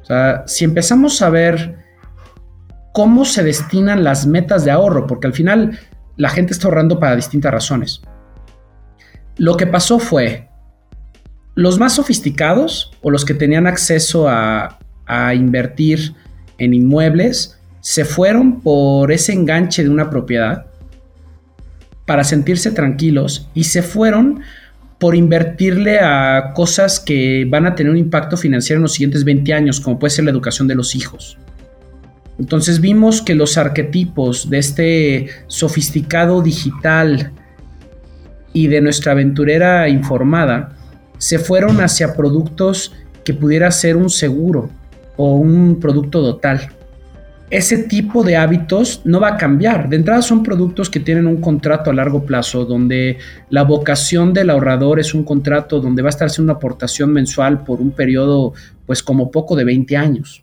O 0.00 0.06
sea, 0.06 0.44
si 0.46 0.64
empezamos 0.64 1.20
a 1.20 1.28
ver 1.28 1.84
cómo 2.94 3.26
se 3.26 3.44
destinan 3.44 4.02
las 4.02 4.26
metas 4.26 4.64
de 4.64 4.70
ahorro, 4.70 5.06
porque 5.06 5.26
al 5.26 5.34
final 5.34 5.78
la 6.16 6.30
gente 6.30 6.54
está 6.54 6.68
ahorrando 6.68 6.98
para 6.98 7.14
distintas 7.14 7.52
razones. 7.52 8.00
Lo 9.36 9.58
que 9.58 9.66
pasó 9.66 9.98
fue, 9.98 10.48
los 11.54 11.78
más 11.78 11.96
sofisticados 11.96 12.90
o 13.02 13.10
los 13.10 13.26
que 13.26 13.34
tenían 13.34 13.66
acceso 13.66 14.30
a, 14.30 14.78
invertir 15.34 16.14
en 16.60 16.74
inmuebles, 16.74 17.58
se 17.80 18.04
fueron 18.04 18.60
por 18.60 19.10
ese 19.10 19.32
enganche 19.32 19.82
de 19.82 19.88
una 19.88 20.10
propiedad 20.10 20.66
para 22.04 22.22
sentirse 22.22 22.70
tranquilos 22.70 23.48
y 23.54 23.64
se 23.64 23.82
fueron 23.82 24.42
por 24.98 25.16
invertirle 25.16 25.98
a 25.98 26.52
cosas 26.54 27.00
que 27.00 27.46
van 27.48 27.66
a 27.66 27.74
tener 27.74 27.90
un 27.90 27.96
impacto 27.96 28.36
financiero 28.36 28.78
en 28.78 28.82
los 28.82 28.92
siguientes 28.92 29.24
20 29.24 29.54
años, 29.54 29.80
como 29.80 29.98
puede 29.98 30.10
ser 30.10 30.26
la 30.26 30.30
educación 30.30 30.68
de 30.68 30.74
los 30.74 30.94
hijos. 30.94 31.38
Entonces 32.38 32.80
vimos 32.80 33.22
que 33.22 33.34
los 33.34 33.56
arquetipos 33.56 34.50
de 34.50 34.58
este 34.58 35.28
sofisticado 35.46 36.42
digital 36.42 37.32
y 38.52 38.66
de 38.66 38.80
nuestra 38.82 39.12
aventurera 39.12 39.88
informada 39.88 40.76
se 41.16 41.38
fueron 41.38 41.80
hacia 41.80 42.14
productos 42.14 42.94
que 43.24 43.32
pudiera 43.32 43.70
ser 43.70 43.96
un 43.96 44.10
seguro 44.10 44.70
o 45.22 45.34
un 45.34 45.78
producto 45.78 46.22
total. 46.22 46.70
Ese 47.50 47.76
tipo 47.76 48.24
de 48.24 48.38
hábitos 48.38 49.02
no 49.04 49.20
va 49.20 49.28
a 49.28 49.36
cambiar. 49.36 49.90
De 49.90 49.96
entrada 49.96 50.22
son 50.22 50.42
productos 50.42 50.88
que 50.88 50.98
tienen 50.98 51.26
un 51.26 51.42
contrato 51.42 51.90
a 51.90 51.92
largo 51.92 52.24
plazo, 52.24 52.64
donde 52.64 53.18
la 53.50 53.64
vocación 53.64 54.32
del 54.32 54.48
ahorrador 54.48 54.98
es 54.98 55.12
un 55.12 55.24
contrato 55.24 55.78
donde 55.78 56.00
va 56.00 56.08
a 56.08 56.16
estar 56.16 56.28
haciendo 56.28 56.50
una 56.50 56.56
aportación 56.56 57.12
mensual 57.12 57.64
por 57.64 57.82
un 57.82 57.90
periodo, 57.90 58.54
pues 58.86 59.02
como 59.02 59.30
poco 59.30 59.56
de 59.56 59.64
20 59.64 59.94
años. 59.94 60.42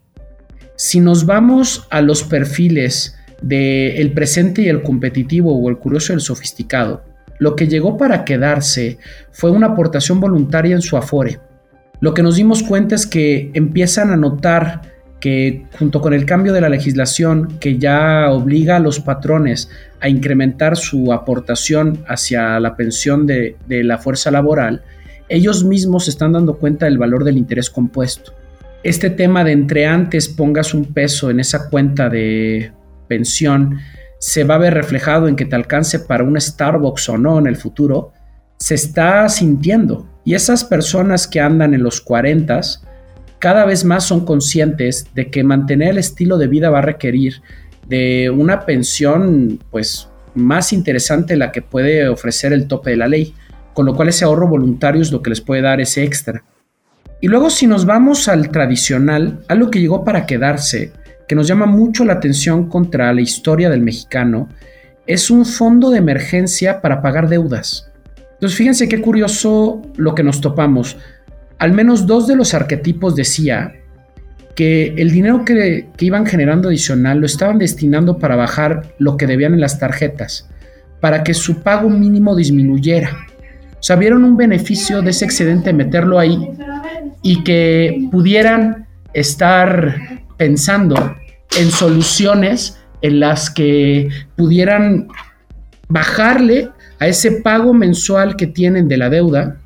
Si 0.75 0.99
nos 0.99 1.25
vamos 1.25 1.87
a 1.89 2.01
los 2.01 2.21
perfiles 2.21 3.15
del 3.41 3.97
el 3.97 4.13
presente 4.13 4.61
y 4.61 4.67
el 4.67 4.83
competitivo 4.83 5.57
o 5.57 5.69
el 5.69 5.77
curioso 5.77 6.13
y 6.13 6.17
el 6.17 6.21
sofisticado, 6.21 7.01
lo 7.39 7.55
que 7.55 7.67
llegó 7.67 7.97
para 7.97 8.23
quedarse 8.23 8.99
fue 9.31 9.49
una 9.49 9.67
aportación 9.67 10.19
voluntaria 10.19 10.75
en 10.75 10.83
su 10.83 10.97
afore. 10.97 11.39
Lo 11.99 12.13
que 12.13 12.23
nos 12.23 12.35
dimos 12.35 12.63
cuenta 12.63 12.95
es 12.95 13.07
que 13.07 13.51
empiezan 13.53 14.11
a 14.11 14.17
notar 14.17 14.81
que 15.19 15.65
junto 15.79 15.99
con 15.99 16.13
el 16.13 16.25
cambio 16.25 16.53
de 16.53 16.61
la 16.61 16.69
legislación 16.69 17.57
que 17.59 17.79
ya 17.79 18.29
obliga 18.29 18.75
a 18.75 18.79
los 18.79 18.99
patrones 18.99 19.69
a 19.99 20.09
incrementar 20.09 20.77
su 20.77 21.11
aportación 21.11 22.03
hacia 22.07 22.59
la 22.59 22.75
pensión 22.75 23.25
de, 23.25 23.57
la 23.67 23.97
fuerza 23.97 24.29
laboral, 24.29 24.83
ellos 25.27 25.63
mismos 25.63 26.05
se 26.05 26.11
están 26.11 26.33
dando 26.33 26.57
cuenta 26.57 26.85
del 26.85 26.99
valor 26.99 27.23
del 27.23 27.37
interés 27.37 27.69
compuesto 27.69 28.33
este 28.83 29.09
tema 29.09 29.43
de 29.43 29.51
entre 29.51 29.85
antes 29.85 30.29
pongas 30.29 30.73
un 30.73 30.85
peso 30.93 31.29
en 31.29 31.39
esa 31.39 31.69
cuenta 31.69 32.09
de 32.09 32.71
pensión, 33.07 33.79
se 34.19 34.43
va 34.43 34.55
a 34.55 34.59
ver 34.59 34.73
reflejado 34.73 35.27
en 35.27 35.35
que 35.35 35.45
te 35.45 35.55
alcance 35.55 35.99
para 35.99 36.23
un 36.23 36.39
Starbucks 36.39 37.09
o 37.09 37.17
no 37.17 37.37
en 37.39 37.47
el 37.47 37.57
futuro, 37.57 38.13
se 38.57 38.75
está 38.75 39.27
sintiendo. 39.29 40.07
Y 40.27 40.35
esas 40.35 40.65
personas 40.65 41.25
que 41.25 41.39
andan 41.39 41.73
en 41.73 41.81
los 41.81 42.01
40 42.01 42.59
cada 43.39 43.63
vez 43.63 43.85
más 43.85 44.03
son 44.03 44.25
conscientes 44.25 45.07
de 45.15 45.31
que 45.31 45.41
mantener 45.41 45.91
el 45.91 45.99
estilo 45.99 46.37
de 46.37 46.49
vida 46.49 46.69
va 46.69 46.79
a 46.79 46.81
requerir 46.81 47.41
de 47.87 48.29
una 48.29 48.65
pensión 48.65 49.57
pues 49.71 50.09
más 50.35 50.73
interesante 50.73 51.37
la 51.37 51.53
que 51.53 51.61
puede 51.61 52.09
ofrecer 52.09 52.51
el 52.51 52.67
tope 52.67 52.89
de 52.89 52.97
la 52.97 53.07
ley, 53.07 53.35
con 53.73 53.85
lo 53.85 53.95
cual 53.95 54.09
ese 54.09 54.25
ahorro 54.25 54.49
voluntario 54.49 55.01
es 55.01 55.13
lo 55.13 55.21
que 55.21 55.29
les 55.29 55.39
puede 55.39 55.61
dar 55.61 55.79
ese 55.79 56.03
extra. 56.03 56.43
Y 57.21 57.29
luego 57.29 57.49
si 57.49 57.65
nos 57.65 57.85
vamos 57.85 58.27
al 58.27 58.49
tradicional, 58.49 59.45
algo 59.47 59.71
que 59.71 59.79
llegó 59.79 60.03
para 60.03 60.25
quedarse, 60.25 60.91
que 61.25 61.35
nos 61.35 61.47
llama 61.47 61.67
mucho 61.67 62.03
la 62.03 62.11
atención 62.11 62.67
contra 62.67 63.13
la 63.13 63.21
historia 63.21 63.69
del 63.69 63.79
mexicano, 63.79 64.49
es 65.05 65.31
un 65.31 65.45
fondo 65.45 65.89
de 65.89 65.99
emergencia 65.99 66.81
para 66.81 67.01
pagar 67.01 67.29
deudas. 67.29 67.86
Entonces 68.37 68.55
fíjense 68.55 68.87
qué 68.87 69.01
curioso 69.01 69.81
lo 69.95 70.13
que 70.13 70.21
nos 70.21 70.41
topamos. 70.41 70.97
Al 71.57 71.71
menos 71.71 72.05
dos 72.05 72.27
de 72.27 72.35
los 72.35 72.53
arquetipos 72.53 73.15
decía 73.15 73.73
que 74.55 74.93
el 74.97 75.09
dinero 75.09 75.43
que, 75.43 75.87
que 75.97 76.05
iban 76.05 76.25
generando 76.27 76.67
adicional 76.67 77.19
lo 77.19 77.25
estaban 77.25 77.57
destinando 77.57 78.19
para 78.19 78.35
bajar 78.35 78.93
lo 78.99 79.17
que 79.17 79.25
debían 79.25 79.55
en 79.55 79.61
las 79.61 79.79
tarjetas, 79.79 80.49
para 80.99 81.23
que 81.23 81.33
su 81.33 81.61
pago 81.61 81.89
mínimo 81.89 82.35
disminuyera. 82.35 83.11
O 83.79 83.83
sea, 83.83 83.95
vieron 83.95 84.23
un 84.23 84.37
beneficio 84.37 85.01
de 85.01 85.09
ese 85.11 85.25
excedente 85.25 85.73
meterlo 85.73 86.19
ahí 86.19 86.51
y 87.23 87.43
que 87.43 88.07
pudieran 88.11 88.87
estar 89.13 89.95
pensando 90.37 91.15
en 91.57 91.71
soluciones 91.71 92.77
en 93.01 93.19
las 93.19 93.49
que 93.49 94.09
pudieran 94.35 95.07
bajarle 95.89 96.69
a 96.99 97.07
ese 97.07 97.31
pago 97.31 97.73
mensual 97.73 98.35
que 98.35 98.47
tienen 98.47 98.87
de 98.87 98.97
la 98.97 99.09
deuda 99.09 99.57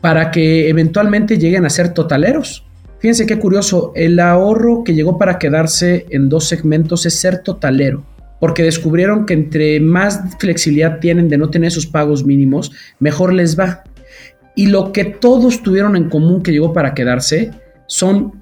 para 0.00 0.30
que 0.30 0.68
eventualmente 0.68 1.38
lleguen 1.38 1.64
a 1.64 1.70
ser 1.70 1.94
totaleros. 1.94 2.66
Fíjense 2.98 3.26
qué 3.26 3.38
curioso, 3.38 3.92
el 3.94 4.18
ahorro 4.20 4.84
que 4.84 4.94
llegó 4.94 5.18
para 5.18 5.38
quedarse 5.38 6.06
en 6.10 6.28
dos 6.28 6.48
segmentos 6.48 7.04
es 7.06 7.14
ser 7.14 7.42
totalero, 7.42 8.04
porque 8.40 8.62
descubrieron 8.62 9.26
que 9.26 9.34
entre 9.34 9.80
más 9.80 10.20
flexibilidad 10.38 11.00
tienen 11.00 11.28
de 11.28 11.36
no 11.36 11.50
tener 11.50 11.68
esos 11.68 11.86
pagos 11.86 12.24
mínimos, 12.24 12.72
mejor 12.98 13.34
les 13.34 13.58
va. 13.58 13.84
Y 14.56 14.66
lo 14.66 14.92
que 14.92 15.04
todos 15.04 15.62
tuvieron 15.62 15.96
en 15.96 16.08
común 16.08 16.42
que 16.42 16.52
llegó 16.52 16.72
para 16.72 16.94
quedarse 16.94 17.50
son 17.86 18.32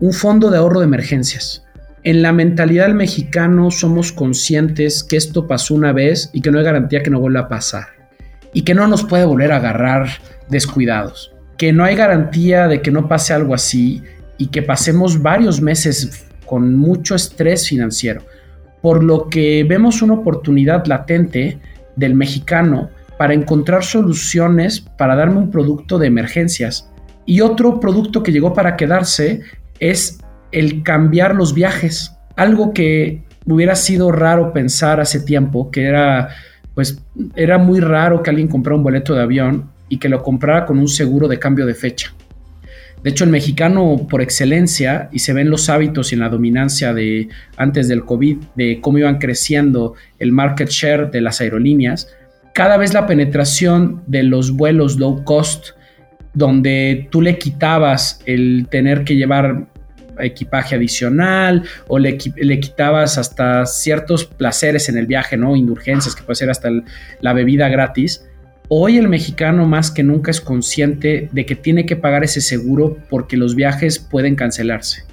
un 0.00 0.12
fondo 0.12 0.50
de 0.50 0.58
ahorro 0.58 0.80
de 0.80 0.86
emergencias. 0.86 1.65
En 2.06 2.22
la 2.22 2.32
mentalidad 2.32 2.86
del 2.86 2.94
mexicano 2.94 3.72
somos 3.72 4.12
conscientes 4.12 5.02
que 5.02 5.16
esto 5.16 5.48
pasó 5.48 5.74
una 5.74 5.92
vez 5.92 6.30
y 6.32 6.40
que 6.40 6.52
no 6.52 6.58
hay 6.58 6.64
garantía 6.64 7.02
que 7.02 7.10
no 7.10 7.18
vuelva 7.18 7.40
a 7.40 7.48
pasar. 7.48 7.86
Y 8.52 8.62
que 8.62 8.74
no 8.74 8.86
nos 8.86 9.02
puede 9.02 9.24
volver 9.24 9.50
a 9.50 9.56
agarrar 9.56 10.06
descuidados. 10.48 11.34
Que 11.58 11.72
no 11.72 11.82
hay 11.82 11.96
garantía 11.96 12.68
de 12.68 12.80
que 12.80 12.92
no 12.92 13.08
pase 13.08 13.34
algo 13.34 13.54
así 13.54 14.04
y 14.38 14.46
que 14.46 14.62
pasemos 14.62 15.20
varios 15.20 15.60
meses 15.60 16.28
con 16.44 16.76
mucho 16.76 17.16
estrés 17.16 17.68
financiero. 17.68 18.22
Por 18.82 19.02
lo 19.02 19.28
que 19.28 19.66
vemos 19.68 20.00
una 20.00 20.14
oportunidad 20.14 20.86
latente 20.86 21.58
del 21.96 22.14
mexicano 22.14 22.88
para 23.18 23.34
encontrar 23.34 23.82
soluciones 23.82 24.78
para 24.78 25.16
darme 25.16 25.38
un 25.38 25.50
producto 25.50 25.98
de 25.98 26.06
emergencias. 26.06 26.88
Y 27.24 27.40
otro 27.40 27.80
producto 27.80 28.22
que 28.22 28.30
llegó 28.30 28.54
para 28.54 28.76
quedarse 28.76 29.40
es 29.80 30.20
el 30.52 30.82
cambiar 30.82 31.34
los 31.34 31.54
viajes. 31.54 32.16
Algo 32.36 32.72
que 32.72 33.22
hubiera 33.46 33.76
sido 33.76 34.12
raro 34.12 34.52
pensar 34.52 35.00
hace 35.00 35.20
tiempo, 35.20 35.70
que 35.70 35.84
era 35.84 36.30
pues 36.76 37.02
era 37.36 37.56
muy 37.56 37.80
raro 37.80 38.22
que 38.22 38.28
alguien 38.28 38.48
comprara 38.48 38.76
un 38.76 38.82
boleto 38.82 39.14
de 39.14 39.22
avión 39.22 39.70
y 39.88 39.96
que 39.96 40.10
lo 40.10 40.22
comprara 40.22 40.66
con 40.66 40.78
un 40.78 40.88
seguro 40.88 41.26
de 41.26 41.38
cambio 41.38 41.64
de 41.64 41.74
fecha. 41.74 42.12
De 43.02 43.10
hecho, 43.10 43.24
el 43.24 43.30
mexicano 43.30 44.06
por 44.10 44.20
excelencia, 44.20 45.08
y 45.10 45.20
se 45.20 45.32
ven 45.32 45.48
los 45.48 45.70
hábitos 45.70 46.12
y 46.12 46.16
en 46.16 46.20
la 46.20 46.28
dominancia 46.28 46.92
de 46.92 47.28
antes 47.56 47.88
del 47.88 48.04
COVID, 48.04 48.36
de 48.56 48.80
cómo 48.82 48.98
iban 48.98 49.16
creciendo 49.18 49.94
el 50.18 50.32
market 50.32 50.68
share 50.68 51.10
de 51.10 51.22
las 51.22 51.40
aerolíneas, 51.40 52.12
cada 52.52 52.76
vez 52.76 52.92
la 52.92 53.06
penetración 53.06 54.02
de 54.06 54.22
los 54.22 54.50
vuelos 54.50 54.98
low 54.98 55.24
cost, 55.24 55.68
donde 56.34 57.08
tú 57.10 57.22
le 57.22 57.38
quitabas 57.38 58.20
el 58.26 58.66
tener 58.70 59.04
que 59.04 59.16
llevar 59.16 59.68
equipaje 60.20 60.74
adicional 60.74 61.64
o 61.88 61.98
le, 61.98 62.16
quitabas 62.16 63.18
hasta 63.18 63.66
ciertos 63.66 64.24
placeres 64.24 64.88
en 64.88 64.98
el 64.98 65.06
viaje, 65.06 65.36
¿no? 65.36 65.56
Indulgencias, 65.56 66.14
que 66.14 66.22
puede 66.22 66.36
ser 66.36 66.50
hasta 66.50 66.70
la 67.20 67.32
bebida 67.32 67.68
gratis. 67.68 68.24
Hoy 68.68 68.98
el 68.98 69.08
mexicano 69.08 69.66
más 69.66 69.90
que 69.90 70.02
nunca 70.02 70.30
es 70.30 70.40
consciente 70.40 71.28
de 71.30 71.46
que 71.46 71.54
tiene 71.54 71.86
que 71.86 71.96
pagar 71.96 72.24
ese 72.24 72.40
seguro 72.40 72.96
porque 73.08 73.36
los 73.36 73.54
viajes 73.54 73.98
pueden 73.98 74.34
cancelarse. 74.34 75.04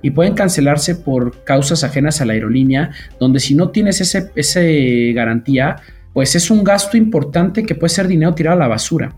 Y 0.00 0.10
pueden 0.10 0.34
cancelarse 0.34 0.96
por 0.96 1.44
causas 1.44 1.84
ajenas 1.84 2.20
a 2.20 2.24
la 2.24 2.32
aerolínea, 2.32 2.90
donde 3.20 3.38
si 3.38 3.54
no 3.54 3.70
tienes 3.70 4.00
ese, 4.00 4.30
ese 4.34 5.12
garantía, 5.14 5.76
pues 6.12 6.34
es 6.34 6.50
un 6.50 6.64
gasto 6.64 6.96
importante 6.96 7.64
que 7.64 7.74
puede 7.74 7.90
ser 7.90 8.08
dinero 8.08 8.34
tirado 8.34 8.56
a 8.56 8.60
la 8.60 8.68
basura. 8.68 9.14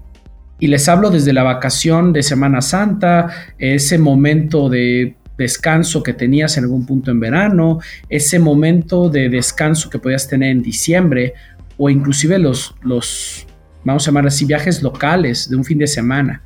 Y 0.59 0.69
les 0.69 0.89
hablo 0.89 1.11
desde 1.11 1.33
la 1.33 1.43
vacación 1.43 2.13
de 2.13 2.23
Semana 2.23 2.61
Santa, 2.61 3.29
ese 3.59 3.99
momento 3.99 4.69
de 4.69 5.17
descanso 5.37 6.03
que 6.03 6.13
tenías 6.13 6.57
en 6.57 6.65
algún 6.65 6.87
punto 6.87 7.11
en 7.11 7.21
verano, 7.21 7.81
ese 8.09 8.39
momento 8.39 9.09
de 9.09 9.29
descanso 9.29 9.91
que 9.91 9.99
podías 9.99 10.29
tener 10.29 10.51
en 10.51 10.63
diciembre, 10.63 11.35
o 11.77 11.91
inclusive 11.91 12.39
los, 12.39 12.75
los, 12.83 13.47
vamos 13.85 14.07
a 14.07 14.11
llamar 14.11 14.27
así, 14.27 14.45
viajes 14.45 14.83
locales 14.83 15.49
de 15.49 15.57
un 15.57 15.65
fin 15.65 15.79
de 15.79 15.87
semana, 15.87 16.43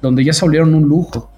donde 0.00 0.24
ya 0.24 0.32
se 0.32 0.44
volvieron 0.44 0.74
un 0.74 0.88
lujo. 0.88 1.32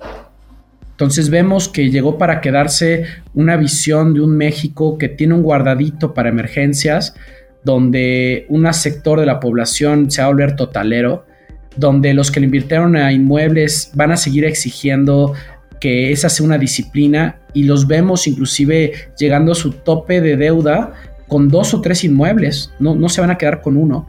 Entonces 0.91 1.31
vemos 1.31 1.69
que 1.69 1.91
llegó 1.91 2.19
para 2.19 2.41
quedarse 2.41 3.05
una 3.33 3.57
visión 3.57 4.15
de 4.15 4.21
un 4.21 4.37
México 4.37 4.99
que 4.99 5.09
tiene 5.09 5.35
un 5.35 5.43
guardadito 5.43 6.13
para 6.13 6.29
emergencias, 6.29 7.15
donde 7.65 8.47
un 8.49 8.73
sector 8.75 9.21
de 9.21 9.27
la 9.27 9.41
población 9.41 10.11
se 10.11 10.21
va 10.21 10.27
a 10.27 10.31
volver 10.31 10.57
totalero, 10.57 11.25
donde 11.77 12.15
los 12.15 12.31
que 12.31 12.41
le 12.41 12.47
invirtieron 12.47 12.97
a 12.97 13.13
inmuebles 13.13 13.93
van 13.95 14.11
a 14.11 14.17
seguir 14.17 14.45
exigiendo 14.45 15.35
que 15.81 16.13
esa 16.13 16.29
sea 16.29 16.47
una 16.47 16.59
disciplina 16.59 17.41
y 17.53 17.65
los 17.65 17.87
vemos 17.87 18.27
inclusive 18.27 18.93
llegando 19.19 19.53
a 19.53 19.55
su 19.55 19.73
tope 19.73 20.21
de 20.21 20.37
deuda 20.37 20.93
con 21.27 21.49
dos 21.49 21.75
o 21.75 21.81
tres 21.81 22.05
inmuebles, 22.05 22.73
no, 22.79 22.95
no 22.95 23.09
se 23.09 23.21
van 23.21 23.31
a 23.31 23.39
quedar 23.39 23.61
con 23.61 23.77
uno. 23.77 24.09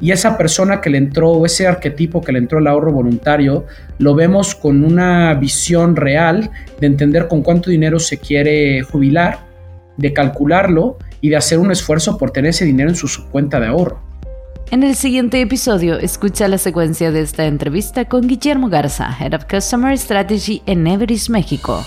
Y 0.00 0.12
esa 0.12 0.38
persona 0.38 0.80
que 0.80 0.90
le 0.90 0.98
entró, 0.98 1.44
ese 1.44 1.66
arquetipo 1.66 2.20
que 2.20 2.30
le 2.30 2.38
entró 2.38 2.60
el 2.60 2.68
ahorro 2.68 2.92
voluntario, 2.92 3.66
lo 3.98 4.14
vemos 4.14 4.54
con 4.54 4.84
una 4.84 5.34
visión 5.34 5.96
real 5.96 6.50
de 6.80 6.86
entender 6.86 7.26
con 7.26 7.42
cuánto 7.42 7.70
dinero 7.70 7.98
se 7.98 8.18
quiere 8.18 8.82
jubilar, 8.82 9.40
de 9.96 10.12
calcularlo 10.12 10.98
y 11.20 11.30
de 11.30 11.36
hacer 11.36 11.58
un 11.58 11.72
esfuerzo 11.72 12.16
por 12.16 12.30
tener 12.30 12.50
ese 12.50 12.64
dinero 12.64 12.90
en 12.90 12.96
su 12.96 13.28
cuenta 13.28 13.58
de 13.58 13.66
ahorro. 13.66 14.00
En 14.70 14.82
el 14.82 14.96
siguiente 14.96 15.40
episodio, 15.40 15.98
escucha 15.98 16.46
la 16.46 16.58
secuencia 16.58 17.10
de 17.10 17.22
esta 17.22 17.46
entrevista 17.46 18.04
con 18.04 18.28
Guillermo 18.28 18.68
Garza, 18.68 19.16
Head 19.18 19.32
of 19.32 19.44
Customer 19.50 19.96
Strategy 19.96 20.62
en 20.66 20.86
Everest 20.86 21.30
México. 21.30 21.82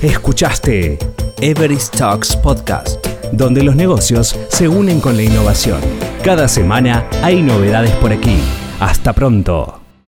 Escuchaste 0.00 0.98
Everest 1.40 1.96
Talks 1.96 2.34
Podcast, 2.34 3.06
donde 3.30 3.62
los 3.62 3.76
negocios 3.76 4.36
se 4.48 4.66
unen 4.66 5.00
con 5.00 5.16
la 5.16 5.22
innovación. 5.22 5.80
Cada 6.24 6.48
semana 6.48 7.06
hay 7.22 7.40
novedades 7.40 7.92
por 7.92 8.12
aquí. 8.12 8.38
Hasta 8.80 9.12
pronto. 9.12 9.81